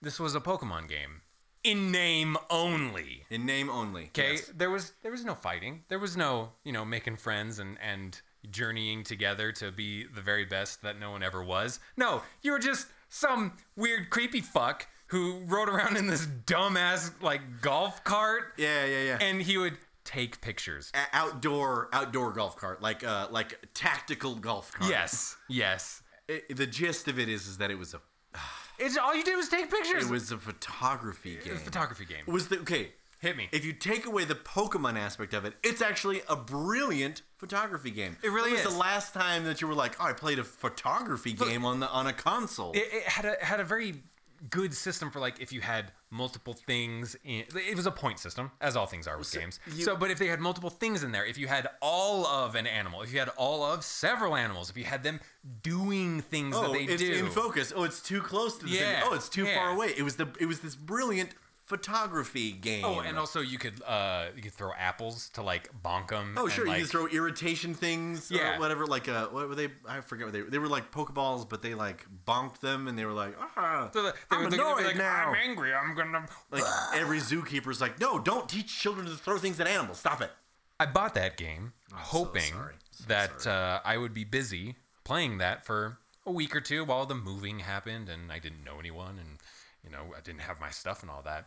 [0.00, 1.22] this was a Pokemon game
[1.64, 3.24] in name only.
[3.30, 4.04] In name only.
[4.04, 4.52] Okay, Yes.
[4.54, 5.84] there was there was no fighting.
[5.88, 8.20] There was no you know making friends and and
[8.50, 11.80] journeying together to be the very best that no one ever was.
[11.96, 17.40] No, you were just some weird creepy fuck who rode around in this dumbass like
[17.60, 19.18] golf cart, Yeah, yeah, yeah.
[19.20, 20.90] and he would take pictures.
[20.94, 24.90] A- outdoor outdoor golf cart, like uh like tactical golf cart.
[24.90, 26.02] Yes, yes.
[26.28, 28.00] It- the gist of it is is that it was a
[28.78, 30.04] It's all you did was take pictures.
[30.06, 31.54] it was a photography game.
[31.54, 32.24] a photography game.
[32.26, 32.92] Was the okay?
[33.24, 33.48] Hit me.
[33.52, 38.16] If you take away the Pokemon aspect of it, it's actually a brilliant photography game.
[38.22, 38.72] It really when was is.
[38.72, 41.88] the last time that you were like, "Oh, I played a photography game on the
[41.88, 44.02] on a console." it, it had a had a very
[44.50, 48.50] good system for like if you had multiple things in it was a point system
[48.60, 51.12] as all things are with games you- so but if they had multiple things in
[51.12, 54.68] there if you had all of an animal if you had all of several animals
[54.68, 55.18] if you had them
[55.62, 57.72] doing things that oh, they it's do in focus.
[57.74, 59.06] Oh, it's too close to the Yeah, center.
[59.06, 59.54] Oh, it's too yeah.
[59.56, 59.94] far away.
[59.96, 61.30] It was the it was this brilliant
[61.64, 62.84] photography game.
[62.84, 66.46] oh and also you could uh you could throw apples to like bonk them Oh
[66.48, 68.56] sure, and, you like, could throw irritation things Yeah.
[68.56, 68.86] or whatever.
[68.86, 69.68] Like uh, what were they?
[69.88, 70.42] I forget what they.
[70.42, 74.02] They were like Pokeballs, but they like bonked them, and they were like, ah, so
[74.02, 75.30] the- they I'm would- annoyed like, now.
[75.30, 79.58] I'm angry I'm gonna Like every zookeeper's like, no, don't teach children to throw things
[79.60, 79.98] at animals.
[79.98, 80.30] Stop it.
[80.78, 82.74] I bought that game hoping sorry.
[82.90, 87.06] So that uh, I would be busy playing that for a week or two while
[87.06, 89.38] the moving happened and I didn't know anyone and
[89.84, 91.46] you know I didn't have my stuff and all that.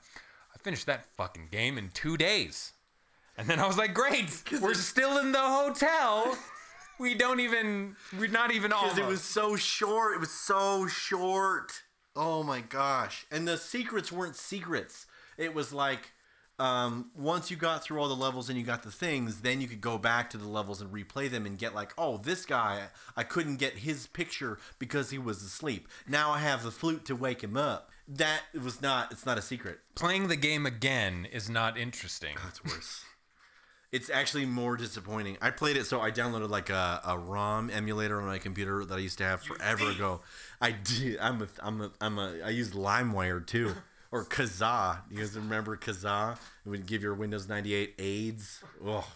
[0.54, 2.74] I finished that fucking game in two days,
[3.38, 4.30] and then I was like, "Great,
[4.62, 6.38] we're still in the hotel.
[7.00, 7.96] we don't even.
[8.18, 8.84] We're not even all.
[8.84, 10.16] Because it was so short.
[10.16, 11.82] It was so short.
[12.16, 13.28] Oh my gosh.
[13.32, 15.06] And the secrets weren't secrets.
[15.38, 16.12] It was like
[16.60, 19.68] um, once you got through all the levels and you got the things, then you
[19.68, 22.88] could go back to the levels and replay them and get like, oh, this guy,
[23.16, 25.88] I couldn't get his picture because he was asleep.
[26.08, 27.92] Now I have the flute to wake him up.
[28.08, 29.12] That was not.
[29.12, 29.80] It's not a secret.
[29.94, 32.36] playing the game again is not interesting.
[32.44, 33.04] That's worse.
[33.90, 35.38] It's actually more disappointing.
[35.42, 38.94] I played it, so I downloaded like a, a ROM emulator on my computer that
[38.94, 40.20] I used to have forever ago.
[40.60, 41.18] I did.
[41.20, 41.48] I'm a.
[41.62, 41.92] I'm a.
[42.02, 42.36] I'm a.
[42.44, 43.72] I used LimeWire too,
[44.12, 45.00] or Kazaa.
[45.10, 46.38] You guys remember Kazaa?
[46.66, 48.62] It would give your Windows 98 AIDS.
[48.86, 49.08] Oh,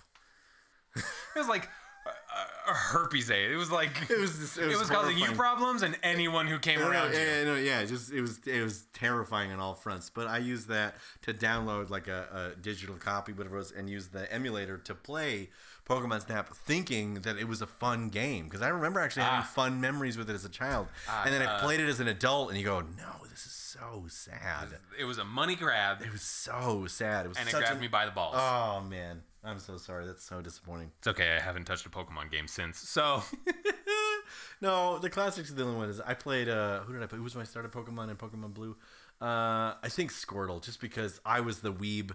[0.95, 1.03] It
[1.35, 1.69] was like
[2.05, 3.51] a, a herpes aid.
[3.51, 4.37] It was like it was.
[4.37, 7.19] Just, it was, causing you problems and anyone who came No, no, around you.
[7.19, 10.09] yeah, no, yeah, just it was it was terrifying on all fronts.
[10.09, 13.89] But I used that to download like a, a digital copy, whatever it was, and
[13.89, 15.49] use the emulator to play
[15.91, 19.43] Pokemon Snap, thinking that it was a fun game because I remember actually having Ah.
[19.53, 20.87] fun memories with it as a child.
[21.25, 24.05] and then I played it as an adult, and you go, "No, this is so
[24.07, 27.25] sad." It was a money grab, It was so sad.
[27.25, 28.35] It was and it grabbed an- me by the balls.
[28.37, 30.05] Oh man, I'm so sorry.
[30.05, 30.91] That's so disappointing.
[30.99, 31.35] it's okay.
[31.35, 32.79] I haven't touched a Pokemon game since.
[32.79, 33.23] So
[34.61, 36.47] no, the classics are the only one is I played.
[36.49, 37.17] Uh, who did I play?
[37.17, 38.75] Who was my starter Pokemon in Pokemon Blue?
[39.21, 42.11] Uh, I think Squirtle, just because I was the weeb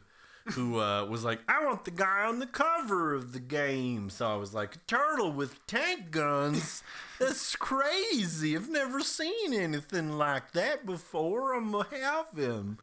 [0.52, 4.10] who uh, was like, I want the guy on the cover of the game.
[4.10, 6.82] So I was like, turtle with tank guns.
[7.18, 8.54] That's crazy.
[8.54, 11.54] I've never seen anything like that before.
[11.54, 12.78] I'm gonna have him.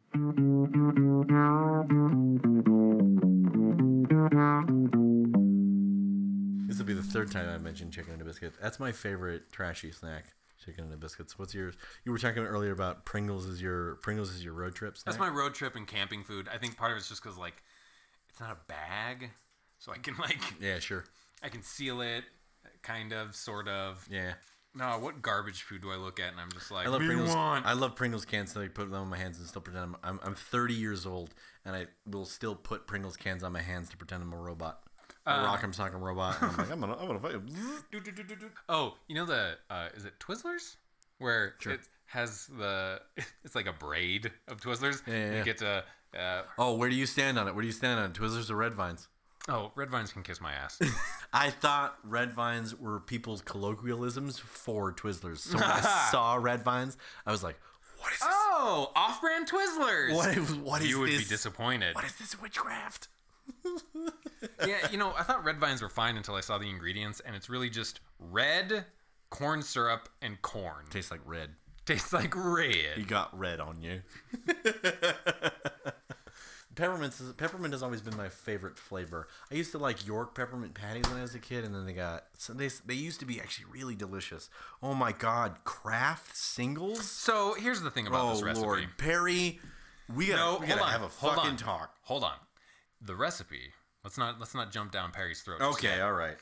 [6.68, 8.54] This will be the third time I mentioned chicken and a biscuit.
[8.60, 10.26] That's my favorite trashy snack.
[10.64, 11.38] Chicken and biscuits.
[11.38, 11.74] What's yours?
[12.04, 15.14] You were talking earlier about Pringles is your Pringles is your road trip snack.
[15.14, 16.48] that's my road trip and camping food.
[16.52, 17.62] I think part of it's just because like
[18.30, 19.30] it's not a bag,
[19.78, 21.04] so I can like yeah, sure.
[21.42, 22.24] I can seal it,
[22.82, 24.06] kind of, sort of.
[24.10, 24.32] Yeah,
[24.74, 27.08] No, what garbage food do I look at and I'm just like, I love "We
[27.08, 27.34] Pringles.
[27.34, 28.52] want." I love Pringles cans.
[28.52, 31.04] So I put them on my hands and still pretend I'm, I'm I'm 30 years
[31.04, 31.34] old,
[31.66, 34.83] and I will still put Pringles cans on my hands to pretend I'm a robot,
[35.26, 36.36] Uh, rock'em sock'em robot.
[36.42, 37.46] And I'm like, I'm gonna I'm gonna fight him.
[37.90, 38.50] Do, do, do, do, do.
[38.68, 40.76] Oh, you know the uh, is it Twizzlers?
[41.18, 43.00] Where it has the
[43.44, 45.02] it's like a braid of Twizzlers.
[45.06, 45.38] yeah, and yeah.
[45.38, 45.84] You get to
[46.18, 47.54] uh, Oh, where do you stand on it?
[47.54, 48.12] Where do you stand on it?
[48.14, 49.08] Twizzlers or Red Vines?
[49.48, 50.80] oh, red vines can kiss my ass.
[51.32, 55.38] I thought red vines were people's colloquialisms for Twizzlers.
[55.38, 56.96] So when I saw red vines,
[57.26, 57.58] I was like,
[57.98, 58.28] "What is this?
[58.30, 60.14] oh, off-brand Twizzlers.
[60.14, 60.90] What is what is this?
[60.90, 61.24] you would this?
[61.24, 61.94] be disappointed.
[61.94, 63.08] What is this witchcraft?"
[64.66, 67.34] yeah, you know, I thought red vines were fine until I saw the ingredients, and
[67.36, 68.84] it's really just red
[69.30, 70.84] corn syrup and corn.
[70.90, 71.50] Tastes like red.
[71.86, 72.96] Tastes like red.
[72.96, 74.02] You got red on you.
[76.74, 79.28] Peppermint is, peppermint has always been my favorite flavor.
[79.48, 81.92] I used to like York peppermint patties when I was a kid, and then they
[81.92, 84.50] got so they they used to be actually really delicious.
[84.82, 87.08] Oh my god, Kraft singles.
[87.08, 88.66] So here's the thing about Oh this recipe.
[88.66, 89.60] Lord, Perry,
[90.12, 90.90] we gotta, No, we gotta on.
[90.90, 91.56] have a fucking on.
[91.56, 91.94] talk.
[92.02, 92.34] Hold on.
[93.04, 93.72] The recipe.
[94.02, 95.60] Let's not let's not jump down Perry's throat.
[95.60, 96.02] just Okay, yet.
[96.02, 96.36] all right.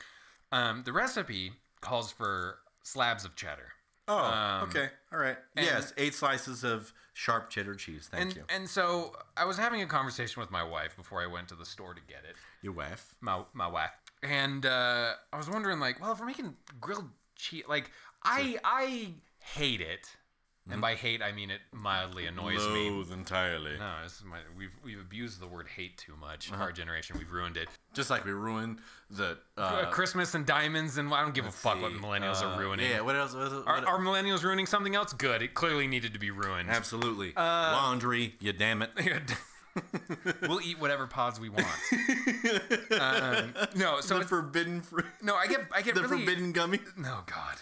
[0.51, 1.51] Um, the recipe
[1.81, 3.69] calls for slabs of cheddar.
[4.07, 5.37] Oh, Um, okay, all right.
[5.55, 8.09] yes, eight slices of sharp cheddar cheese.
[8.11, 8.43] Thank And you.
[8.49, 11.65] and so I was having a conversation with my wife before I went to the
[11.65, 12.35] store to get it.
[12.61, 13.15] Your wife.
[13.21, 13.91] My my wife.
[14.21, 17.91] And uh, I was wondering like, well, if we're making grilled cheese, like
[18.23, 20.07] I I hate it.
[20.71, 22.87] And by hate I mean it mildly annoys me.
[23.11, 23.77] entirely.
[23.77, 26.51] No, is my, we've we've abused the word hate too much.
[26.51, 26.63] Uh-huh.
[26.63, 27.67] Our generation, we've ruined it.
[27.93, 31.51] Just like we ruined the uh, Uh, Christmas and diamonds, and I don't give a
[31.51, 32.89] fuck what see, millennials uh, are ruining.
[32.89, 33.33] Yeah, what else?
[33.35, 35.11] What, what, Are, are millennials ruining something else?
[35.13, 35.41] Good.
[35.41, 36.69] It clearly needed to be ruined.
[36.69, 38.35] absolutely Uh, laundry.
[38.39, 38.91] You damn it.
[40.41, 41.65] we'll eat whatever pods we want.
[42.99, 45.05] um, no, so the forbidden fruit.
[45.21, 46.79] no, I get I get The really, forbidden gummy.
[46.97, 47.57] No, God.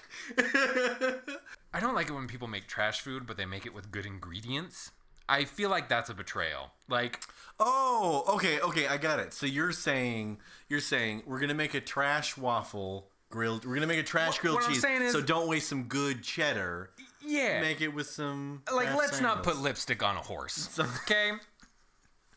[1.73, 4.05] I don't like it when people make trash food, but they make it with good
[4.05, 4.91] ingredients.
[5.29, 6.71] I feel like that's a betrayal.
[6.89, 7.21] Like,
[7.59, 9.33] Oh, okay, okay, I got it.
[9.33, 13.65] So you're saying you're saying we're gonna make a trash waffle grilled.
[13.65, 14.83] We're gonna make a trash What- grilled what cheese.
[14.83, 16.89] is- so don't waste some good cheddar.
[17.23, 18.63] yeah, Make it with some.
[18.73, 20.77] like let's not put lipstick on a horse.
[21.03, 21.31] Okay.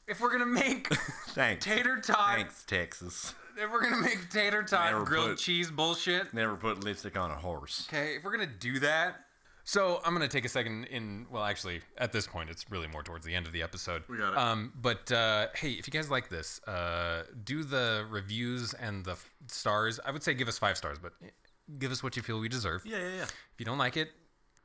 [0.07, 0.89] If we're gonna make
[1.29, 1.65] Thanks.
[1.65, 3.35] tater tot, Thanks, Texas.
[3.57, 7.31] if we're gonna make tater tot Never grilled put- cheese bullshit, Never put lipstick on
[7.31, 7.87] a horse.
[7.89, 9.17] Okay, if we're gonna do that,
[9.65, 11.27] so I'm gonna take a second in.
[11.31, 14.03] Well, actually, at this point, it's really more towards the end of the episode.
[14.09, 14.39] We got it.
[14.39, 19.13] Um, but uh, hey, if you guys like this, uh, do the reviews and the
[19.13, 19.99] f- stars.
[20.05, 21.13] I would say give us five stars, but
[21.79, 22.83] give us what you feel we deserve.
[22.85, 23.23] Yeah, yeah, yeah.
[23.23, 24.11] If you don't like it,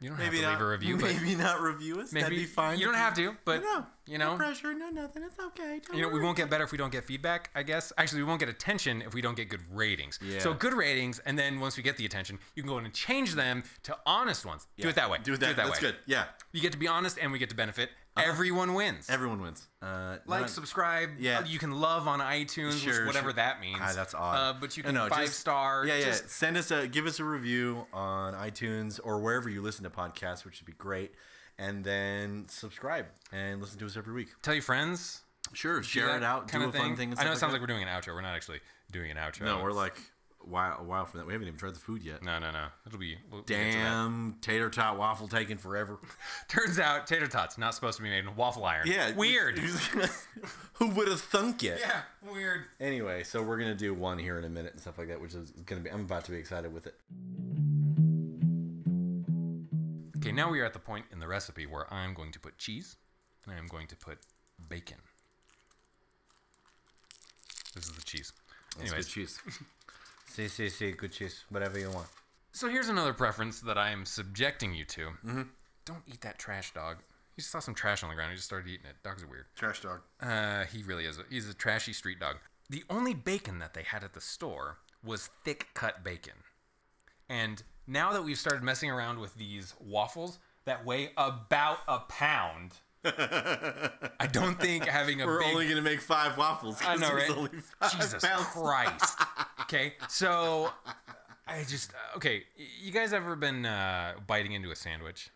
[0.02, 0.52] you don't Maybe have to not.
[0.60, 0.98] leave a review.
[0.98, 2.12] but maybe not review us.
[2.12, 2.78] maybe That'd be fine.
[2.80, 4.74] You don't have to, but No, you No know, pressure.
[4.74, 5.24] No nothing.
[5.24, 5.80] It's okay.
[5.86, 7.94] Don't you know, we won't get better if we don't get feedback, I guess.
[7.98, 10.20] Actually, we won't get attention if we don't get good ratings.
[10.22, 10.40] Yeah.
[10.40, 12.94] So good ratings, and then once we get the attention, you can go in and
[12.94, 14.68] change them to honest ones.
[14.76, 14.84] Yeah.
[14.84, 15.20] Do it that way.
[15.24, 15.78] Do it that, That's way.
[15.80, 15.96] good.
[16.06, 16.26] Yeah.
[16.52, 17.90] You get to be honest, and we get to benefit.
[18.18, 19.10] Everyone wins.
[19.10, 19.68] Everyone wins.
[19.82, 21.12] Uh, like, not- subscribe.
[21.20, 21.46] Yeah.
[21.46, 23.34] You can love on iTunes, Sure, whatever sure.
[23.34, 23.80] that means.
[23.82, 24.36] Ah, that's odd.
[24.36, 25.86] Uh, but you No, can no, five just- star.
[25.86, 26.06] Yeah, yeah.
[26.06, 29.90] just- Send us a give us a review on iTunes or wherever you listen to
[29.90, 31.14] podcasts, which would be great.
[31.60, 34.30] And then subscribe and listen to us every week.
[34.42, 35.22] Tell your friends.
[35.54, 37.14] Sure, share it out, do kinda a fun thing.
[37.18, 37.62] I know it sounds like that.
[37.62, 38.14] we're doing an outro.
[38.14, 38.60] We're not actually
[38.92, 39.42] doing an outro.
[39.46, 39.98] no, we're like
[40.46, 41.26] a while, a while from that.
[41.28, 42.24] We haven't even tried the food yet.
[42.24, 42.68] No, no, no.
[42.86, 43.18] It'll be.
[43.30, 43.84] We'll, we'll get to that.
[43.84, 46.00] Damn, tater tot waffle taking forever.
[46.48, 48.86] Turns out tater tots not supposed to be made in a waffle iron.
[48.88, 49.58] Yeah, Weird.
[50.74, 51.80] Who would have thunk it?
[51.82, 52.02] yeah.
[52.32, 52.66] Weird.
[52.80, 55.34] Anyway, so we're gonna do one here in a minute and stuff like that, which
[55.34, 55.90] is gonna be.
[55.90, 56.96] I'm about to be excited with it.
[60.30, 62.60] Okay, now we are at the point in the recipe where I'm going to put
[62.60, 62.98] cheese
[63.48, 64.20] and I'm going to put
[64.70, 64.98] bacon.
[67.74, 68.32] This is the cheese.
[68.78, 69.40] That's Anyways, good cheese.
[70.28, 71.46] see, see, see, good cheese.
[71.50, 72.08] Whatever you want.
[72.52, 75.02] so here's another preference that I am subjecting you to.
[75.26, 75.42] Mm-hmm.
[75.86, 76.98] Don't eat that trash dog.
[77.36, 78.30] He just saw some trash on the ground.
[78.30, 78.98] He just started eating it.
[79.04, 79.46] Dogs are weird.
[79.56, 80.02] Trash dog.
[80.22, 81.18] Uh, he really is.
[81.18, 82.36] A, he's a trashy street dog.
[82.70, 86.44] The only bacon that they had at the store was thick cut bacon.
[87.28, 92.74] And now that we've started messing around with these waffles that weigh about a pound,
[93.04, 96.80] I don't think having a We're big only gonna make five waffles.
[96.86, 97.30] I know, right?
[97.32, 98.46] only five Jesus pounds.
[98.48, 99.20] Christ.
[99.70, 100.72] Okay, so
[101.48, 102.42] I just okay.
[102.82, 105.30] You guys ever been uh, biting into a sandwich,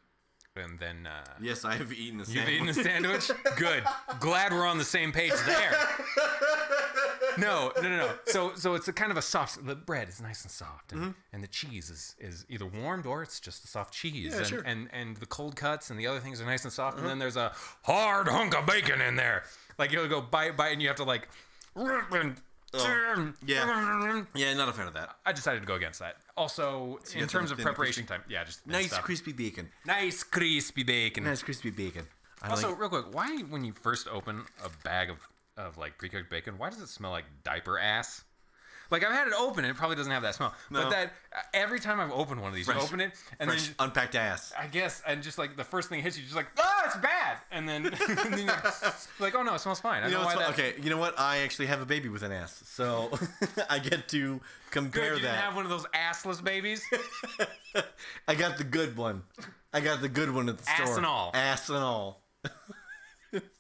[0.56, 3.30] and then uh, Yes, I have eaten a you've eaten a sandwich?
[3.58, 3.84] Good.
[4.20, 5.78] Glad we're on the same page there.
[7.38, 8.10] No, no, no, no.
[8.26, 9.66] So, so it's a kind of a soft.
[9.66, 11.12] The bread is nice and soft, and, Mm-hmm.
[11.34, 14.32] and the cheese is, is either warmed or it's just a soft cheese.
[14.34, 14.60] Yeah, and, sure.
[14.60, 14.70] Uh-huh.
[14.70, 17.20] and and the cold cuts and the other things are nice and soft, and then
[17.20, 17.52] there's a
[17.84, 19.44] hard hunk of bacon in there.
[19.78, 21.28] Like you'll go bite, bite, and you have to like.
[22.76, 24.24] Oh, yeah.
[24.34, 25.16] yeah, not a fan of that.
[25.28, 26.16] I decided to go against that.
[26.36, 29.04] Also, in terms of preparation time, yeah, just Nice stuff.
[29.04, 29.70] crispy bacon.
[29.86, 31.24] nice crispy bacon.
[31.24, 32.08] Nice crispy bacon.
[32.42, 35.18] I Also, like, real quick, why when you first open a bag of,
[35.58, 38.24] of like pre-cooked bacon, why does it smell like diaper ass?
[38.92, 40.54] Like I've had it open, and it probably doesn't have that smell.
[40.70, 43.68] But that uh, every time I've opened one of these, you open it, and fresh
[43.68, 44.54] then unpacked ass.
[44.60, 47.38] I guess, and just like the first thing hits you, just like, oh, it's bad,
[47.52, 48.54] and then, and then you're
[49.20, 50.04] like, oh no, it smells fine.
[50.04, 50.56] I You know know why what's that.
[50.56, 51.20] fu- okay, you know what?
[51.20, 53.10] I actually have a baby with an ass, so
[53.70, 54.40] I get to
[54.70, 55.44] compare Good, you didn't that.
[55.44, 56.84] have one of those assless babies.
[58.28, 59.24] I got the good one.
[59.74, 60.98] I got the good one at the Ass store.
[60.98, 61.32] and all.
[61.34, 62.22] Ass and all.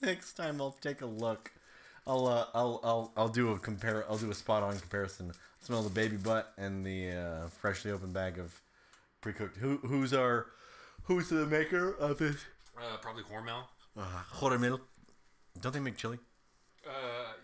[0.01, 1.51] Next time I'll take a look.
[2.05, 4.05] I'll uh, I'll I'll I'll do a compare.
[4.09, 5.31] I'll do a spot on comparison.
[5.61, 8.59] Smell the baby butt and the uh, freshly opened bag of
[9.21, 9.57] pre-cooked.
[9.57, 10.47] Who who's our
[11.03, 12.35] who's the maker of this?
[12.77, 13.63] uh, probably Hormel.
[13.97, 14.81] Uh, Hormel.
[15.61, 16.17] Don't they make chili?
[16.85, 16.91] Uh,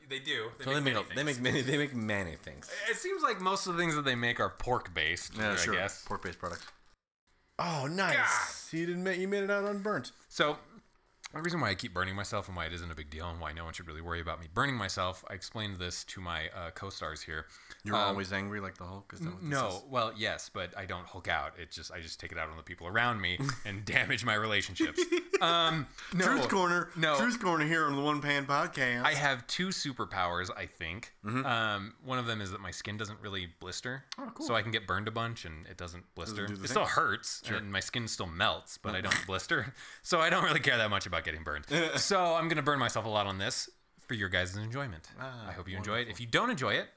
[0.10, 0.50] they do.
[0.58, 1.40] They So they make make many they things.
[1.40, 2.70] make many they make many things.
[2.90, 5.40] It seems like most of the things that they make are pork based.
[5.40, 6.04] I guess.
[6.06, 6.66] Pork based products.
[7.62, 8.16] Oh, nice!
[8.72, 8.78] God.
[8.78, 10.12] You didn't make you made it out unburnt.
[10.30, 10.58] So,
[11.34, 13.40] the reason why I keep burning myself and why it isn't a big deal and
[13.40, 16.48] why no one should really worry about me burning myself, I explained this to my
[16.50, 17.46] uh, co-stars here.
[17.84, 19.12] You're Um, always angry like the Hulk.
[19.14, 19.84] Is that what this No, is?
[19.90, 21.54] well, yes, but I don't Hulk out.
[21.60, 24.34] It just I just take it out on the people around me and damage my
[24.36, 25.02] relationships.
[25.42, 26.90] Um, no, Truth Corner.
[26.98, 29.06] No, Truth Corner here on the One Pan Podcast.
[29.06, 31.14] I have two superpowers, I think.
[31.26, 31.46] Mm-hmm.
[31.46, 34.04] Um, one of them is that my skin doesn't really blister.
[34.20, 34.46] Oh, cool.
[34.46, 36.46] So I can get burned a bunch and it doesn't blister.
[36.46, 36.92] do it the still thing.
[36.94, 39.74] hurts and my skin still melts, but I don't blister.
[40.02, 41.66] So I don't really care that much about getting burned.
[41.96, 43.70] so I'm going to burn myself a lot on this
[44.08, 45.08] for your guys' enjoyment.
[45.20, 46.08] Ah, I hope you enjoy it.
[46.10, 46.88] If you don't enjoy it,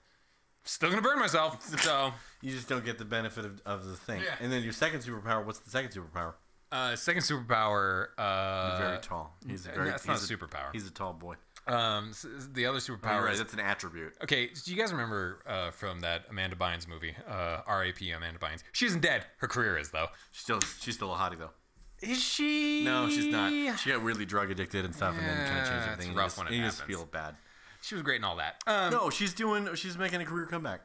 [0.64, 1.62] still going to burn myself.
[1.80, 2.12] So,
[2.42, 4.22] You just don't get the benefit of, of the thing.
[4.22, 4.34] Yeah.
[4.40, 5.44] And then your second superpower.
[5.44, 6.34] What's the second superpower?
[6.72, 8.06] uh, second superpower.
[8.16, 9.36] Uh, Very tall.
[9.46, 9.90] He's a uh, very.
[9.90, 10.72] that's not he's a superpower.
[10.72, 11.34] He's a tall boy.
[11.66, 13.32] Um, s- the other superpower Oh, right.
[13.34, 14.14] is That's an attribute.
[14.22, 18.10] Okay, do you guys remember uh, from that Amanda Bynes movie, uh, R.A.P.
[18.10, 18.62] Amanda Bynes?
[18.72, 19.26] She isn't dead.
[19.36, 20.06] Her career is though.
[20.32, 21.50] She's still she's still a hottie though.
[22.03, 22.84] Is she?
[22.84, 23.78] No, she's not.
[23.78, 26.09] She got really drug addicted and stuff, and then kind of changed everything.
[26.11, 26.96] it's rough just, when it you just happens.
[26.96, 27.36] feel bad.
[27.80, 28.62] She was great and all that.
[28.66, 29.68] Um, No, she's doing.
[29.74, 30.82] She's making a career comeback.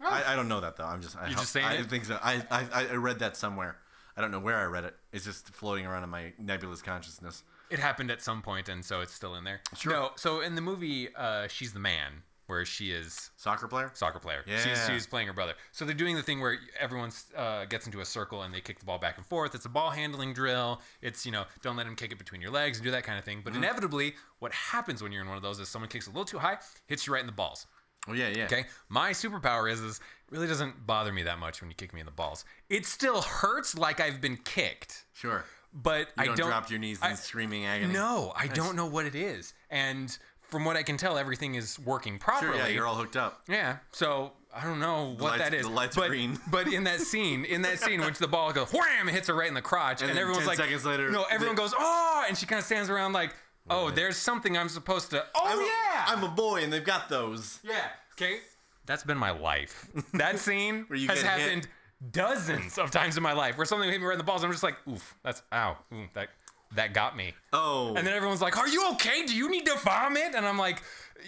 [0.00, 0.84] I, I don't know that though.
[0.84, 1.16] I'm just.
[1.16, 1.86] I, You're just saying I it?
[1.90, 2.18] think so.
[2.22, 3.76] I, I I read that somewhere.
[4.16, 4.94] I don't know where I read it.
[5.12, 7.42] It's just floating around in my nebulous consciousness.
[7.70, 9.60] it happened at some point, and so it's still in there.
[9.76, 9.92] Sure.
[9.92, 13.90] No, so in the movie, uh, she's the man, where she is Soccer player.
[13.94, 14.42] soccer player.
[14.46, 14.88] She's, Yeah.
[14.88, 15.54] she's playing her brother.
[15.72, 18.78] So they're doing the thing where everyone uh, gets into a circle and they kick
[18.78, 19.54] the ball back and forth.
[19.54, 20.80] It's a ball handling drill.
[21.02, 23.18] It's, you know, don't let him kick it between your legs and do that kind
[23.18, 23.40] of thing.
[23.44, 26.24] But inevitably, what happens when you're in one of those is someone kicks a little
[26.24, 27.66] too high, hits you right in the balls.
[28.08, 28.44] Oh yeah, yeah.
[28.44, 28.66] Okay.
[28.88, 32.06] My superpower is, is really doesn't bother me that much when you kick me in
[32.06, 32.44] the balls.
[32.70, 35.44] It still hurts like I've been kicked, Sure.
[35.74, 37.92] but You I don't, don't drop your knees in I- screaming agony.
[37.92, 39.54] No, I don't know what it is.
[39.70, 40.16] And
[40.48, 42.52] from what I can tell, everything is working properly.
[42.58, 42.66] Sure.
[42.66, 43.42] Yeah, you're all hooked up.
[43.48, 45.66] Yeah, so I don't know what lights- that is.
[45.66, 46.38] the lights but, green.
[46.50, 49.34] but in that scene, in that scene, which the ball goes wham, it hits her
[49.34, 52.24] right in the crotch, and, then everyone's 10 like, seconds later, no, everyone goes, oh,
[52.28, 53.34] and she kind of stands around like,
[53.68, 55.24] oh, there's something I'm supposed to.
[55.34, 57.58] Oh I'm a- yeah, I'm a boy, and they've got those.
[57.64, 57.88] yeah.
[58.14, 58.38] Okay,
[58.86, 59.86] that's been my life.
[60.14, 61.24] That scene has get hit.
[61.24, 61.68] happened
[62.12, 64.42] dozens of times in my life, where something hit me right in the balls.
[64.42, 66.28] And I'm just like, oof, that's ow, ooh, that
[66.74, 67.34] that got me.
[67.52, 67.94] Oh.
[67.94, 69.24] And then everyone's like, "Are you okay?
[69.26, 70.82] Do you need to vomit?" And I'm like,
[71.16, 71.22] "Y-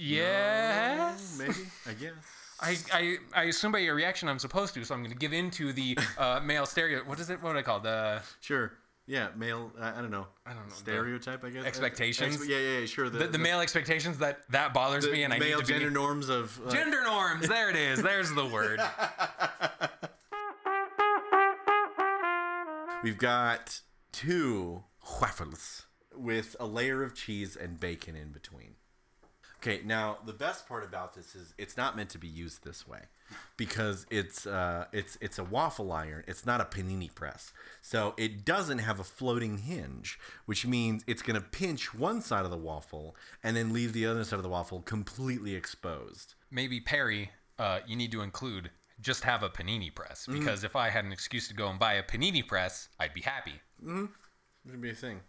[0.00, 1.54] "Yes." maybe.
[1.88, 2.12] I guess.
[2.60, 5.32] I, I, I assume by your reaction I'm supposed to, so I'm going to give
[5.32, 7.00] in to the uh, male stereo.
[7.04, 7.42] What is it?
[7.42, 7.82] What do I call it?
[7.84, 8.72] The Sure.
[9.06, 9.70] Yeah, male.
[9.78, 10.26] I, I don't know.
[10.46, 11.66] I don't know, Stereotype, I guess.
[11.66, 12.36] expectations?
[12.36, 13.10] Ex- yeah, yeah, yeah, sure.
[13.10, 15.94] the, the male expectations that that bothers the me, and I need to gender be
[15.94, 16.58] norms of.
[16.66, 17.46] Uh, gender norms.
[17.46, 18.00] There it is.
[18.02, 18.80] There's the word.
[23.02, 23.80] We've got
[24.14, 24.84] two
[25.20, 25.86] waffles
[26.16, 28.76] with a layer of cheese and bacon in between.
[29.56, 32.86] Okay, now the best part about this is it's not meant to be used this
[32.86, 33.00] way
[33.56, 36.22] because it's uh, it's it's a waffle iron.
[36.28, 41.22] It's not a panini press, so it doesn't have a floating hinge, which means it's
[41.22, 44.50] gonna pinch one side of the waffle and then leave the other side of the
[44.50, 46.34] waffle completely exposed.
[46.50, 50.38] Maybe Perry, uh, you need to include just have a panini press Mm-hmm.
[50.38, 53.22] because if I had an excuse to go and buy a panini press, I'd be
[53.22, 53.54] happy.
[53.84, 54.06] Mm-hmm.
[54.66, 55.20] Would be a thing.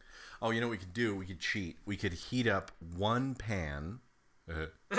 [0.42, 1.16] Oh, you know what we could do?
[1.16, 1.78] We could cheat.
[1.86, 4.00] We could heat up one pan,
[4.50, 4.68] uh,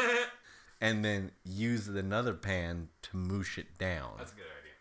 [0.81, 4.15] and then use another pan to moosh it down.
[4.19, 4.73] That's a good idea.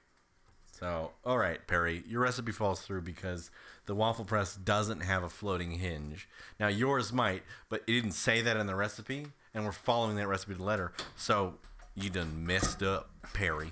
[0.71, 3.49] So, all right, Perry, your recipe falls through because
[3.85, 6.27] the waffle press doesn't have a floating hinge.
[6.59, 10.27] Now yours might, but it didn't say that in the recipe, and we're following that
[10.27, 10.91] recipe to the letter.
[11.15, 11.55] So
[11.95, 13.71] you done messed up, Perry.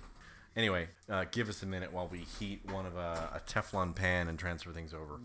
[0.56, 4.28] Anyway, uh, give us a minute while we heat one of a, a Teflon pan
[4.28, 5.20] and transfer things over.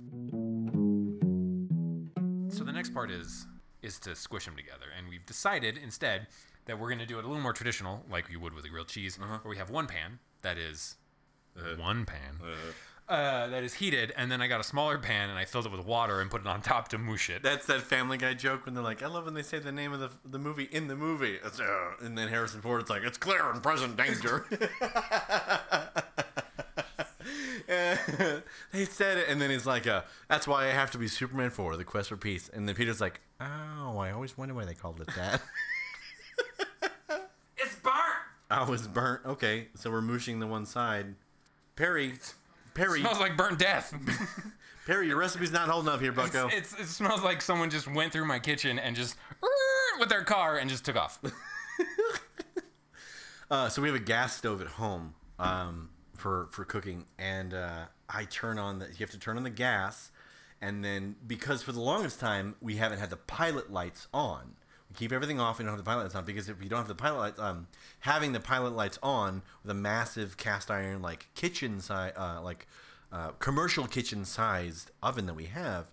[2.50, 3.46] So the next part is
[3.80, 6.26] is to squish them together, and we've decided instead
[6.64, 8.68] that we're going to do it a little more traditional, like you would with a
[8.68, 10.96] grilled cheese, where we have one pan that is
[11.76, 12.40] one pan.
[12.42, 12.54] Uh,
[13.08, 15.84] that is heated, and then I got a smaller pan and I filled it with
[15.84, 17.42] water and put it on top to moosh it.
[17.42, 19.92] That's that Family Guy joke when they're like, "I love when they say the name
[19.92, 23.18] of the, the movie in the movie," It's, uh, and then Harrison Ford's like, "It's
[23.18, 24.46] clear and present danger."
[28.72, 31.50] they said it, and then he's like, uh, "That's why I have to be Superman
[31.50, 34.74] 4, The Quest for Peace." And then Peter's like, "Oh, I always wonder why they
[34.74, 35.42] called it that."
[37.60, 37.96] It's burnt.
[38.50, 39.26] I was burnt.
[39.26, 41.16] Okay, so we're mooshing the one side.
[41.74, 42.14] Perry,
[42.74, 43.94] Perry, smells like burnt death.
[44.86, 46.48] Perry, your recipe's not holding up here, Bucko.
[46.50, 49.16] it's, it smells like someone just went through my kitchen and just
[50.00, 51.20] with their car and just took off.
[53.50, 57.86] Uh, so we have a gas stove at home um, for for cooking, and uh,
[58.08, 58.84] I turn on the.
[58.88, 60.10] You have to turn on the gas,
[60.60, 64.56] and then because for the longest time we haven't had the pilot lights on.
[64.98, 66.88] Keep everything off and don't have the pilot lights on because if you don't have
[66.88, 67.68] the pilot lights, um,
[68.00, 72.66] having the pilot lights on with a massive cast iron like kitchen size, uh, like
[73.12, 75.86] uh, commercial kitchen sized oven that we have,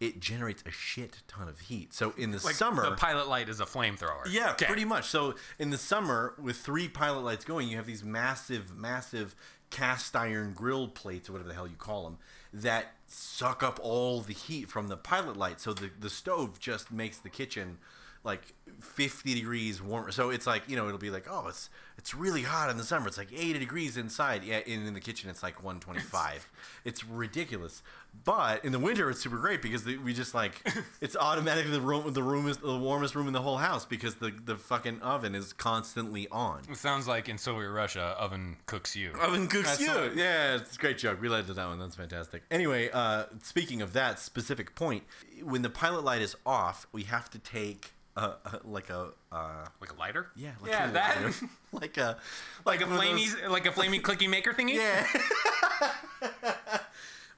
[0.00, 1.92] it generates a shit ton of heat.
[1.92, 4.22] So in the Like summer, the pilot light is a flamethrower.
[4.30, 4.66] yeah, Okay.
[4.66, 5.06] pretty much.
[5.08, 9.34] So in the summer, with three pilot lights going, you have these massive, massive
[9.70, 12.18] cast iron grill plates or whatever the hell you call them
[12.52, 15.60] that suck up all the heat from the pilot light.
[15.60, 17.78] So the the stove just makes the kitchen
[18.24, 20.10] like 50 degrees warmer.
[20.10, 22.84] So it's like you know it'll be like oh it's it's really hot in the
[22.84, 23.06] summer.
[23.06, 24.42] It's like 80 degrees inside.
[24.42, 26.50] Yeah, in, in the kitchen it's like 125.
[26.84, 27.82] it's ridiculous.
[28.24, 30.66] But in the winter it's super great because the, we just like
[31.00, 34.16] it's automatically the room the room is the warmest room in the whole house because
[34.16, 36.62] the the fucking oven is constantly on.
[36.70, 39.12] It sounds like in Soviet Russia, oven cooks you.
[39.20, 40.12] Oven cooks That's you.
[40.22, 41.20] Yeah, it's a great joke.
[41.20, 41.78] Related to that one.
[41.78, 42.42] That's fantastic.
[42.50, 45.04] Anyway, uh, speaking of that specific point,
[45.42, 49.66] when the pilot light is off, we have to take a, a like a uh,
[49.80, 50.28] Like a lighter?
[50.36, 51.16] yeah, like Yeah, a, that.
[51.72, 52.16] like a
[52.64, 54.74] like a flamey, those- like a flamey clicky maker thingy.
[54.74, 55.06] Yeah.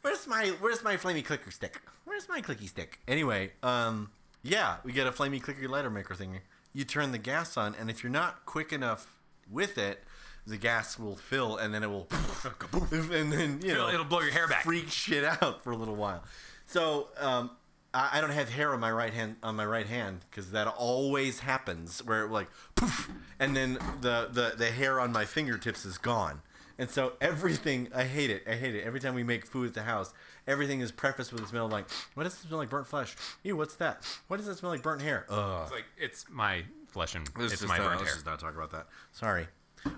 [0.02, 1.80] where's my Where's my flamey clicker stick?
[2.04, 3.00] Where's my clicky stick?
[3.08, 4.10] Anyway, um,
[4.42, 6.40] yeah, we get a flamey clicker lighter maker thingy.
[6.72, 9.16] You turn the gas on, and if you're not quick enough
[9.50, 10.04] with it,
[10.46, 12.06] the gas will fill, and then it will,
[12.92, 14.62] and then you know It'll, it'll blow your hair back.
[14.64, 16.22] freak shit out for a little while.
[16.66, 17.50] So um,
[17.96, 20.66] I, I don't have hair on my right hand on my right hand because that
[20.68, 25.84] always happens where it like poof, and then the, the the hair on my fingertips
[25.84, 26.42] is gone.
[26.78, 28.42] And so everything, I hate it.
[28.46, 28.84] I hate it.
[28.84, 30.12] Every time we make food at the house,
[30.46, 33.16] everything is prefaced with the smell of like, what does it smell like burnt flesh?
[33.44, 34.04] Ew, what's that?
[34.28, 35.24] What does it smell like burnt hair?
[35.30, 35.62] Ugh.
[35.62, 38.16] It's like it's my flesh and Let's it's just my not- burnt let's hair.
[38.16, 38.88] just not talk about that.
[39.12, 39.46] Sorry.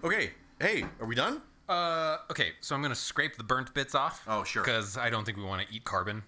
[0.05, 0.31] Okay.
[0.61, 1.43] Hey, are we done?
[1.69, 4.23] Uh, okay, so I'm gonna scrape the burnt bits off.
[4.29, 4.63] Oh, sure.
[4.63, 6.23] Because I don't think we want to eat carbon.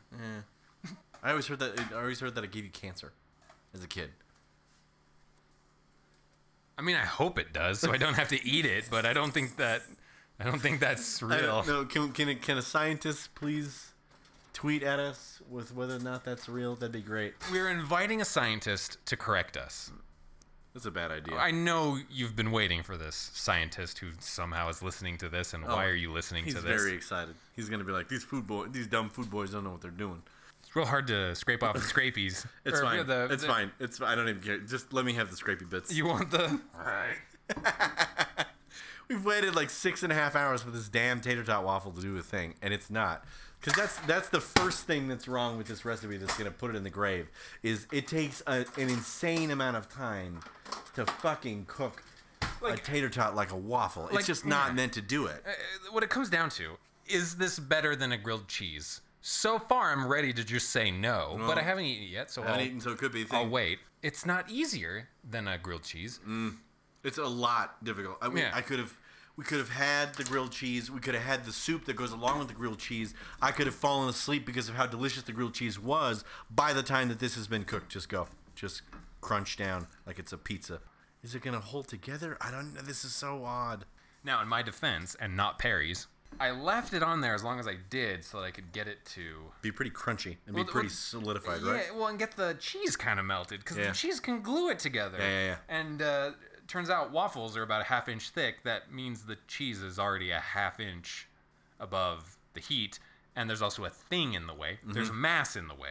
[1.22, 1.78] I always heard that.
[1.92, 3.12] I always heard that it gave you cancer
[3.74, 4.10] as a kid.
[6.78, 8.88] I mean, I hope it does, so I don't have to eat it.
[8.90, 9.82] But I don't think that.
[10.38, 11.62] I don't think that's real.
[11.62, 11.90] don't.
[11.90, 13.92] Can, can, can a scientist please
[14.54, 16.74] tweet at us with whether or not that's real?
[16.74, 17.34] That'd be great.
[17.52, 19.92] We're inviting a scientist to correct us.
[20.72, 21.36] That's a bad idea.
[21.36, 25.64] I know you've been waiting for this scientist who somehow is listening to this, and
[25.66, 26.64] oh, why are you listening Oh, to this?
[26.64, 27.34] He's very excited.
[27.56, 29.90] He's gonna be like, these food boy, these dumb food boys don't know what they're
[29.90, 30.22] doing.
[30.70, 32.46] It's real hard to scrape off the scrapies.
[32.64, 33.04] It's Or, fine.
[33.04, 33.72] the- it's the- fine.
[33.80, 34.00] It's.
[34.00, 34.58] I don't even care.
[34.58, 35.92] Just let me have the scrapey bits.
[35.92, 36.44] You want the?
[36.78, 37.16] All right.
[39.08, 42.00] We've waited like six and a half hours for this damn tater tot waffle to
[42.00, 43.24] do a thing, and it's not.
[43.60, 46.76] Because that's that's the first thing that's wrong with this recipe that's gonna put it
[46.76, 47.28] in the grave.
[47.64, 50.38] Is it takes a, an insane amount of time
[50.94, 52.04] to fucking cook
[52.64, 54.04] a tater tot like a waffle.
[54.04, 54.74] like- it's just not yeah.
[54.74, 55.42] meant to do it.
[55.44, 55.50] Uh,
[55.90, 59.00] what it comes down to is this better than a grilled cheese?
[59.22, 62.42] So far, I'm ready to just say no, but I haven't eaten it yet, so
[62.42, 63.50] I haven't I'll, eaten, so it could be a I'll thing.
[63.50, 63.78] wait.
[64.02, 66.20] It's not easier than a grilled cheese.
[66.26, 66.54] Mm.
[67.04, 68.16] It's a lot difficult.
[68.22, 68.52] I mean, Yeah.
[68.54, 68.94] I could have,
[69.36, 70.90] we could have had the grilled cheese.
[70.90, 73.12] We could have had the soup that goes along with the grilled cheese.
[73.42, 76.82] I could have fallen asleep because of how delicious the grilled cheese was by the
[76.82, 77.90] time that this has been cooked.
[77.92, 78.82] Just go, just
[79.20, 80.80] crunch down like it's a pizza.
[81.22, 82.38] Is it gonna hold together?
[82.40, 82.80] I don't know.
[82.80, 83.84] This is so odd.
[84.24, 86.06] Now, in my defense, and not Perry's,
[86.38, 88.86] I left it on there as long as I did so that I could get
[88.88, 89.52] it to.
[89.62, 91.94] Be pretty crunchy and Well, be pretty well, solidified, yeah, right?
[91.94, 93.88] well, and get the cheese kind of melted because Yeah.
[93.88, 95.18] the cheese can glue it together.
[95.18, 95.56] Yeah, yeah, yeah.
[95.68, 96.30] And uh,
[96.68, 98.62] turns out waffles are about a half inch thick.
[98.64, 101.28] That means the cheese is already a half inch
[101.78, 102.98] above the heat,
[103.36, 104.78] and there's also a thing in the way.
[104.80, 104.92] Mm-hmm.
[104.92, 105.90] There's mass in the way.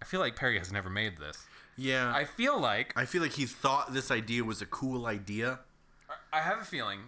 [0.00, 1.46] I feel like Perry has never made this.
[1.76, 2.12] Yeah.
[2.14, 5.60] I feel like I feel like he thought this idea was a cool idea.
[6.32, 7.00] I have a feeling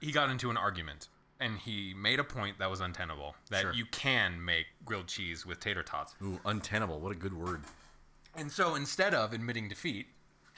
[0.00, 1.08] he got into an argument
[1.40, 3.72] and he made a point that was untenable that Sure.
[3.72, 6.14] you can make grilled cheese with tater tots.
[6.22, 7.00] Ooh, untenable.
[7.00, 7.62] What a good word.
[8.34, 10.06] And so instead of admitting defeat,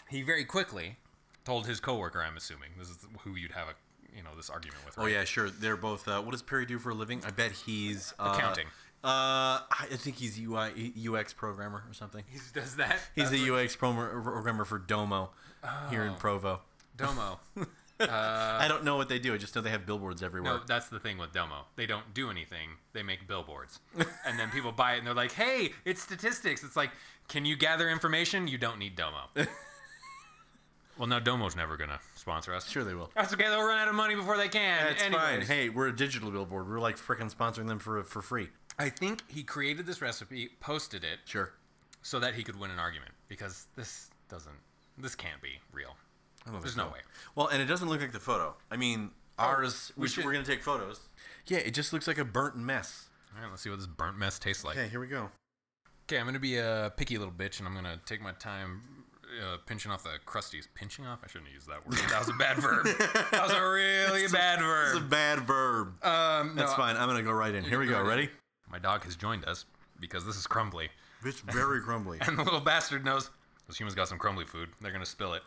[0.09, 0.97] he very quickly
[1.45, 3.75] told his coworker, I'm assuming, this is who you'd have a
[4.17, 4.99] you know this argument with.
[4.99, 5.49] Oh yeah, sure.
[5.51, 6.09] They're both.
[6.09, 7.23] Uh, what does Perry do for a living?
[7.25, 8.67] I bet he's uh, Accounting.
[9.05, 12.25] Uh, I think he's UI UX programmer or something.
[12.29, 12.99] He does that.
[13.15, 15.31] He's That's a UX programmer for Domo
[15.91, 16.17] here in Oh.
[16.17, 16.61] Provo.
[16.97, 17.39] Domo.
[18.01, 19.35] Uh, I don't know what they do.
[19.35, 20.55] I just know they have billboards everywhere.
[20.55, 21.67] No, that's the thing with Domo.
[21.77, 22.71] They don't do anything.
[22.93, 23.81] They make billboards.
[24.27, 26.65] and then people buy it and they're like, hey, it's statistics.
[26.65, 26.91] It's like,
[27.29, 28.49] can you gather information?
[28.49, 29.29] You don't need Domo.
[30.99, 32.69] well, now Domo's never going to sponsor us.
[32.69, 33.11] Sure, they will.
[33.15, 33.45] That's okay.
[33.49, 34.79] They'll run out of money before they can.
[34.85, 35.43] That's fine.
[35.43, 36.69] Hey, we're a digital billboard.
[36.69, 38.49] We're like freaking sponsoring them for for free.
[38.79, 41.53] I think he created this recipe, posted it, Sure.
[42.03, 44.55] so that he could win an argument because this doesn't,
[44.97, 45.97] this can't be real.
[46.61, 47.01] There's no way.
[47.35, 48.55] Well, and it doesn't look like the photo.
[48.71, 49.93] I mean, ours.
[49.97, 51.01] we We should, should- we're gonna take photos.
[51.47, 53.09] Yeah, it just looks like a burnt mess.
[53.37, 54.77] All right, let's see what this burnt mess tastes like.
[54.77, 55.31] Okay, here we go.
[56.09, 58.83] Okay, I'm gonna be a picky little bitch, and I'm gonna take my time
[59.41, 60.67] uh, pinching off the crusties.
[60.75, 61.21] Pinching off?
[61.23, 61.97] I shouldn't have used that word.
[62.11, 62.85] That was a bad verb.
[63.31, 64.89] That was a really bad verb.
[64.89, 65.11] It's a verb.
[65.11, 66.05] bad verb.
[66.05, 66.97] Um, no, That's fine.
[66.97, 67.63] I'm gonna go right in.
[67.65, 68.03] Here we go.
[68.03, 68.09] go.
[68.09, 68.29] Ready?
[68.69, 69.67] My dog has joined us
[70.01, 70.89] because this is crumbly,
[71.25, 72.19] It's very crumbly.
[72.23, 73.31] and the little bastard knows
[73.69, 74.69] those humans got some crumbly food.
[74.81, 75.43] They're gonna spill it.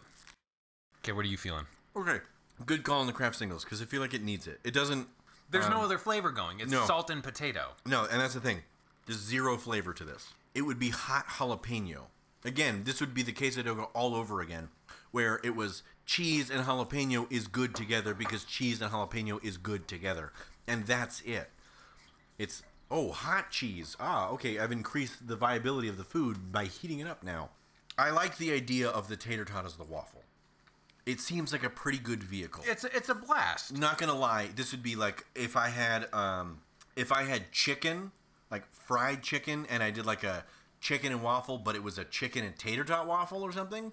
[1.03, 1.65] Okay, what are you feeling?
[1.95, 2.19] Okay.
[2.65, 4.59] Good call on the Kraft singles because I feel like it needs it.
[4.63, 5.07] It doesn't.
[5.51, 6.59] There's no um, other flavor going.
[6.59, 6.85] It's no.
[6.85, 7.71] salt and potato.
[7.85, 8.61] No, and that's the thing.
[9.05, 10.33] There's zero flavor to this.
[10.55, 12.03] It would be hot jalapeno
[12.45, 14.69] Again, this would be the queso dogo all over again,
[15.11, 19.87] where it was cheese and jalapeno is good together because cheese and jalapeno is good
[19.87, 20.33] together,
[20.67, 21.49] and that's it.
[22.37, 23.95] It's oh hot cheese.
[23.99, 24.59] Ah, okay.
[24.59, 27.49] I've increased the viability of the food by heating it up now.
[27.97, 30.23] I like the idea of the tater tot as the waffle.
[31.05, 32.63] It seems like a pretty good vehicle.
[32.65, 33.77] It's a, it's a blast.
[33.77, 36.61] Not gonna lie, this would be like if I had um
[36.95, 38.11] if I had chicken,
[38.51, 40.45] like fried chicken, and I did like a
[40.79, 43.91] chicken and waffle, but it was a chicken and tater tot waffle or something.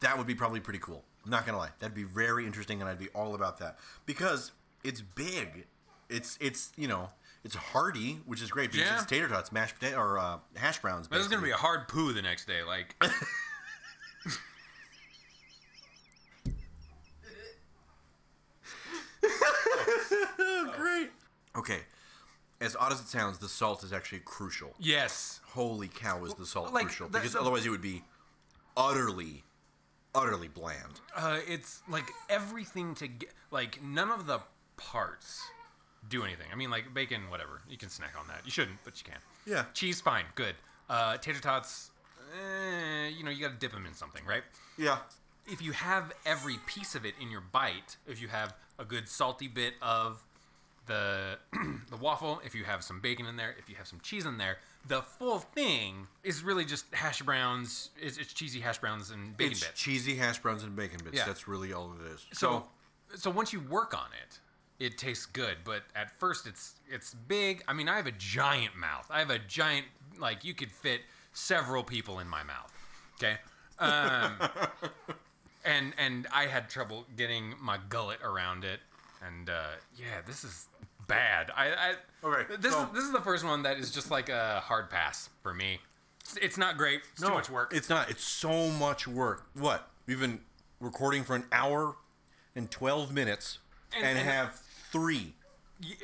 [0.00, 1.04] That would be probably pretty cool.
[1.26, 4.52] Not gonna lie, that'd be very interesting, and I'd be all about that because
[4.82, 5.66] it's big.
[6.08, 7.10] It's it's you know
[7.44, 8.96] it's hearty, which is great because Yeah.
[8.96, 11.06] it's tater tots, mashed potato or uh, hash browns.
[11.08, 12.62] This is gonna be a hard poo the next day.
[12.64, 12.96] Like,
[20.76, 21.10] great.
[21.56, 21.80] Okay,
[22.60, 24.74] as odd as it sounds, the salt is actually crucial.
[24.78, 28.02] yes, holy cow is the salt Like, crucial the- because the- otherwise it would be
[28.76, 29.42] utterly
[30.14, 33.30] utterly bland uh, it's like everything to get.
[33.50, 34.40] Like none of the
[34.76, 35.42] parts
[36.08, 36.46] do anything.
[36.52, 37.60] I mean, like bacon, whatever.
[37.68, 38.42] You can snack on that.
[38.44, 39.20] You shouldn't, but you can.
[39.46, 39.64] Yeah.
[39.74, 40.54] Cheese, fine, good.
[40.88, 41.90] Uh, tater tots,
[42.34, 44.42] eh, you know, you got to dip them in something, right?
[44.78, 44.98] yeah
[45.48, 49.08] if you have every piece of it in your bite, if you have a good
[49.08, 50.22] salty bit of
[50.86, 51.38] the
[51.90, 54.38] the waffle, if you have some bacon in there, if you have some cheese in
[54.38, 57.90] there, the full thing is really just hash browns.
[58.00, 59.80] It's, it's cheesy hash browns and bacon it's bits.
[59.80, 61.24] cheesy hash browns and bacon bits Yeah.
[61.26, 62.68] that's really all it is so
[63.14, 64.38] so once you work on it,
[64.84, 65.56] it tastes good.
[65.64, 67.62] But at first, it's it's big.
[67.66, 69.06] I mean, I have a giant mouth.
[69.10, 69.86] I have a giant
[70.18, 71.00] like you could fit
[71.32, 72.72] several people in my mouth.
[73.16, 73.36] Okay.
[73.78, 74.32] Um,
[75.64, 78.80] and and I had trouble getting my gullet around it,
[79.26, 79.62] and uh,
[79.96, 80.68] yeah, this is
[81.06, 81.50] bad.
[81.56, 81.94] I, I
[82.24, 84.90] Okay, This so- is this is the first one that is just like a hard
[84.90, 85.80] pass for me.
[86.20, 87.00] It's, it's not great.
[87.12, 87.72] It's too much work.
[87.74, 90.40] it's not it's so much work what we've been
[90.80, 91.96] recording for an hour
[92.54, 93.58] and 12 minutes
[93.96, 94.60] and, And- and- have
[94.92, 95.34] three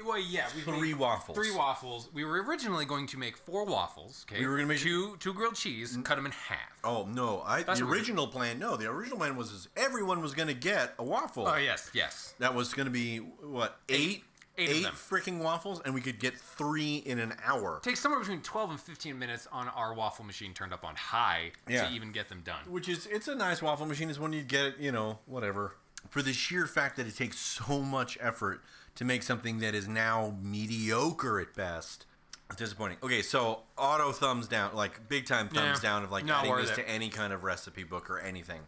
[0.05, 1.37] well, yeah, we Three waffles.
[1.37, 2.09] Three waffles.
[2.12, 4.25] We were originally going to make four waffles.
[4.31, 6.59] Okay, We were gonna make- two two grilled cheese, and cut them in half.
[6.85, 10.35] oh no i That's the original plan no the original plan was is everyone was
[10.35, 12.35] gonna get a waffle Oh yes, yes.
[12.39, 14.25] that was gonna be what eight
[14.57, 14.93] Eight eight them.
[14.95, 18.79] freaking waffles and we could get three in an hour Takes somewhere between twelve and
[18.79, 21.89] fifteen minutes on our waffle machine turned up on high Yeah.
[21.89, 22.61] to even get them done.
[22.68, 25.75] which is it's a nice waffle machine is when you get it you know whatever
[26.11, 28.62] for the sheer fact that it takes so much effort
[28.97, 32.07] to make something that is now mediocre at best
[32.49, 36.25] it's disappointing okay so auto thumbs down like big time thumbs Yeah, down of like
[36.25, 36.83] not adding worth this it.
[36.83, 38.61] to any kind of recipe book or anything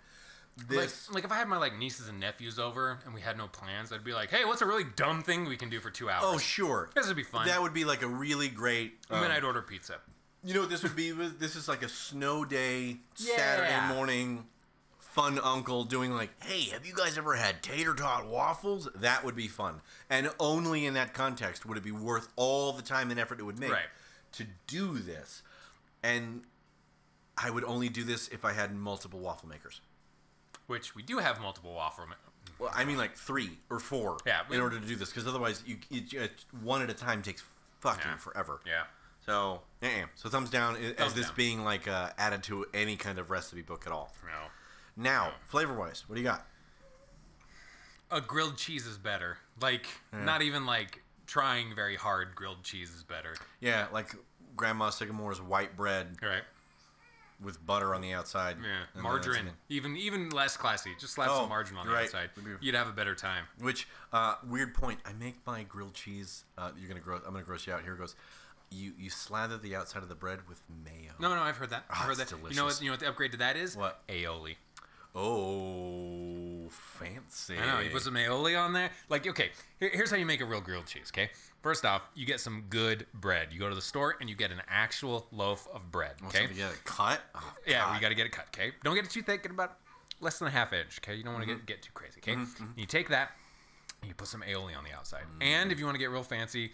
[0.59, 3.37] Like, this like if I had my like nieces and nephews over and we had
[3.37, 5.91] no plans, I'd be like, "Hey, what's a really dumb thing we can do for
[5.91, 7.47] two hours?" oh sure this would be fun.
[7.47, 9.97] that would be like a really great and then um, I'd order pizza.
[10.43, 11.11] You know what this would be?
[11.11, 13.37] This is like a snow day, Yeah.
[13.37, 14.47] Saturday morning,
[15.17, 18.87] fun uncle doing like, hey, have you guys ever had tater tot waffles?
[18.97, 19.81] That would be fun.
[20.11, 23.45] And only in that context would it be worth all the time and effort it
[23.45, 23.87] would make Right.
[24.33, 25.43] to do this.
[26.03, 26.43] And
[27.39, 29.81] I would only do this if I had multiple waffle makers.
[30.67, 32.07] Which we do have multiple waffle.
[32.09, 32.15] ma-
[32.59, 35.27] Well, I mean like three or four Yeah, we- in order to do this, because
[35.27, 36.29] otherwise you, you,
[36.61, 37.43] one at a time takes
[37.81, 38.17] fucking Yeah.
[38.19, 38.61] forever.
[38.67, 38.85] Yeah.
[39.25, 41.35] So, eh, so thumbs down i- as this down.
[41.37, 44.15] being like uh, added to any kind of recipe book at all.
[44.23, 44.51] No.
[44.97, 46.47] Now, flavor wise, what do you got?
[48.11, 49.39] A grilled cheese is better.
[49.61, 52.35] Like not even like trying very hard.
[52.35, 53.35] Grilled cheese is better.
[53.61, 54.15] Yeah, like
[54.55, 56.43] Grandma Sycamore's white bread All right.
[57.43, 58.57] with butter on the outside.
[58.63, 59.03] Yeah.
[59.03, 59.51] Margarine.
[59.69, 60.93] Even even less classy.
[61.01, 62.05] Just slap Oh, some margarine on the right.
[62.05, 62.31] outside.
[62.61, 63.45] You'd have a better time.
[63.61, 65.01] Which uh, weird point?
[65.05, 66.45] I make my grilled cheese.
[66.57, 67.23] Uh, you're gonna gross.
[67.27, 67.83] I'm gonna gross you out.
[67.83, 68.15] Here it goes.
[68.71, 71.13] You you slather the outside of the bread with mayo.
[71.19, 71.85] No, no, I've heard that.
[71.91, 72.31] I've Ah, heard that.
[72.31, 72.81] You know what?
[72.81, 73.77] You know what the upgrade to that is?
[73.77, 74.07] What?
[74.09, 74.57] Aioli.
[75.19, 77.57] Oh, fancy.
[77.57, 77.81] I know.
[77.81, 78.91] You put some aioli on there.
[79.09, 79.51] Like, okay,
[79.81, 81.11] here, here's how you make a real grilled cheese.
[81.13, 81.31] Okay,
[81.63, 83.49] first off, you get some good bread.
[83.51, 86.13] You go to the store and you get an actual loaf of bread.
[86.27, 86.47] Okay.
[86.47, 87.21] To get it cut.
[87.35, 88.47] Oh, Yeah, you got to get it cut.
[88.55, 89.43] Okay, don't get it too thick.
[89.43, 89.79] Get about
[90.21, 91.01] less than a half inch.
[91.03, 91.67] Okay, you don't want to get mm-hmm.
[91.67, 92.19] get too crazy.
[92.19, 92.79] Okay, mm-hmm, mm-hmm.
[92.79, 93.31] you take that,
[94.03, 95.23] and you put some aioli on the outside.
[95.41, 95.47] Mm.
[95.47, 96.73] And if you want to get real fancy,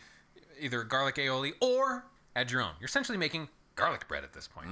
[0.60, 2.72] either garlic aioli or add your own.
[2.80, 4.68] You're essentially making garlic bread at this point.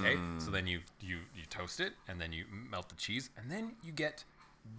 [0.00, 3.50] Okay, so then you you you toast it, and then you melt the cheese, and
[3.50, 4.24] then you get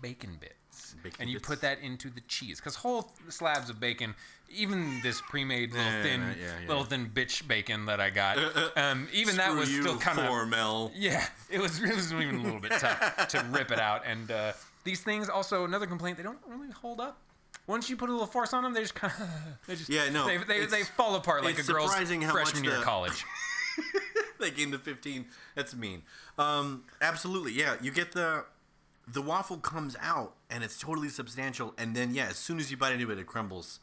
[0.02, 1.48] bacon bits, Bacon and you bits.
[1.48, 4.16] put that into the cheese because whole slabs of bacon,
[4.50, 6.68] even this pre-made little Yeah, thin, yeah, yeah.
[6.68, 8.38] little thin bitch bacon that I got,
[8.78, 12.60] um, even that was still kind of yeah, it was it was even a little
[12.60, 14.04] bit tough to rip it out.
[14.08, 14.54] And uh,
[14.84, 17.20] these things also another complaint they don't really hold up.
[17.68, 19.28] Once you put a little force on them, they just kind of
[19.68, 22.84] they just Yeah, no, they they, they fall apart like a girl's freshman year of
[22.84, 23.24] college.
[24.40, 25.26] they gained to 15.
[25.56, 26.04] That's mean.
[26.38, 27.76] Um, absolutely, yeah.
[27.82, 28.46] You get the
[29.08, 32.78] the waffle comes out and it's totally substantial, and then yeah, as soon as you
[32.78, 33.80] bite into it, it crumbles.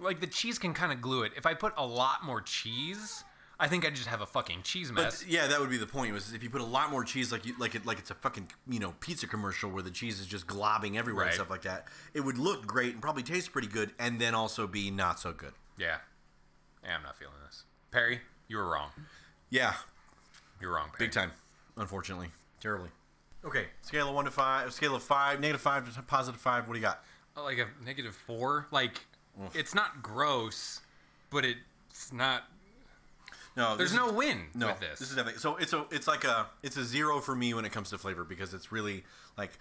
[0.00, 1.32] Like the cheese can kind of glue it.
[1.36, 3.24] If I put a lot more cheese,
[3.58, 5.24] I think I'd just have a fucking cheese But mess.
[5.26, 6.12] yeah, that would be the point.
[6.12, 8.14] Was if you put a lot more cheese, like you, like it, like it's a
[8.14, 11.62] fucking you know pizza commercial where the cheese is just globbing everywhere and stuff like
[11.62, 11.86] that.
[12.14, 15.32] It would look great and probably taste pretty good, and then also be not so
[15.32, 15.52] good.
[15.76, 15.98] yeah.
[16.84, 17.64] Yeah, I'm not feeling this.
[17.90, 18.90] Perry, you were wrong.
[19.50, 19.74] Yeah,
[20.60, 21.06] You're wrong, Perry.
[21.08, 21.30] big time.
[21.76, 22.28] Unfortunately,
[22.60, 22.88] terribly.
[23.44, 26.66] Okay, scale of one to five, uh, scale of five, negative five to positive five.
[26.66, 27.02] What do you got?
[27.36, 28.66] Uh, like a negative four.
[28.72, 29.06] Like,
[29.54, 30.80] it's not gross,
[31.30, 32.42] but it's not.
[33.56, 35.00] No, There's this no is- win No, with this.
[35.00, 35.56] is definitely so.
[35.56, 38.24] It's a it's like a it's a zero for me when it comes to flavor
[38.24, 39.04] because it's really
[39.36, 39.58] like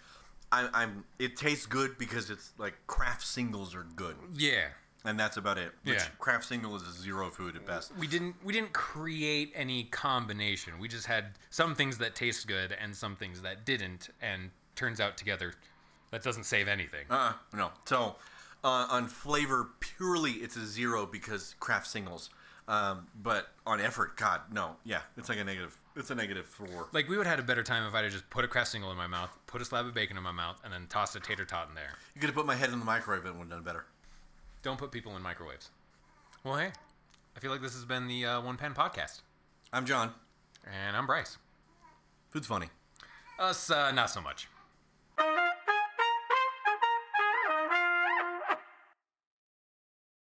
[0.51, 1.03] I, I'm.
[1.19, 4.65] It tastes good because it's like Kraft singles are good, yeah.
[5.07, 5.71] And that's about it.
[5.83, 6.07] Which Yeah.
[6.19, 7.95] Kraft single is a zero food at best.
[7.95, 10.79] We didn't we didn't create any combination.
[10.79, 14.99] We just had some things that taste good and some things that didn't, and turns
[14.99, 15.53] out together,
[16.11, 17.05] that doesn't save anything.
[17.09, 17.71] Uh, no.
[17.85, 18.17] So
[18.65, 22.29] uh, on flavor purely, it's a zero because Kraft singles.
[22.67, 24.75] Um, but on effort, God, no.
[24.83, 25.79] Yeah, it's like a negative.
[25.95, 26.89] It's a negative four.
[26.91, 28.71] Like we would have had a better time if I'd have just put a Kraft
[28.71, 31.15] single in my mouth, put a slab of bacon in my mouth, and then tossed
[31.15, 31.93] a tater tot in there.
[32.13, 33.85] You could have put my head in the microwave and it would have done better.
[34.67, 35.69] Don't put people in microwaves.
[36.43, 36.71] Well, hey,
[37.37, 39.21] I feel like this has been the uh, One Pan Podcast,
[39.71, 40.11] I'm John.
[40.65, 41.37] and I'm Bryce.
[42.31, 42.67] Food's funny.
[43.39, 44.49] Us, uh, not so much.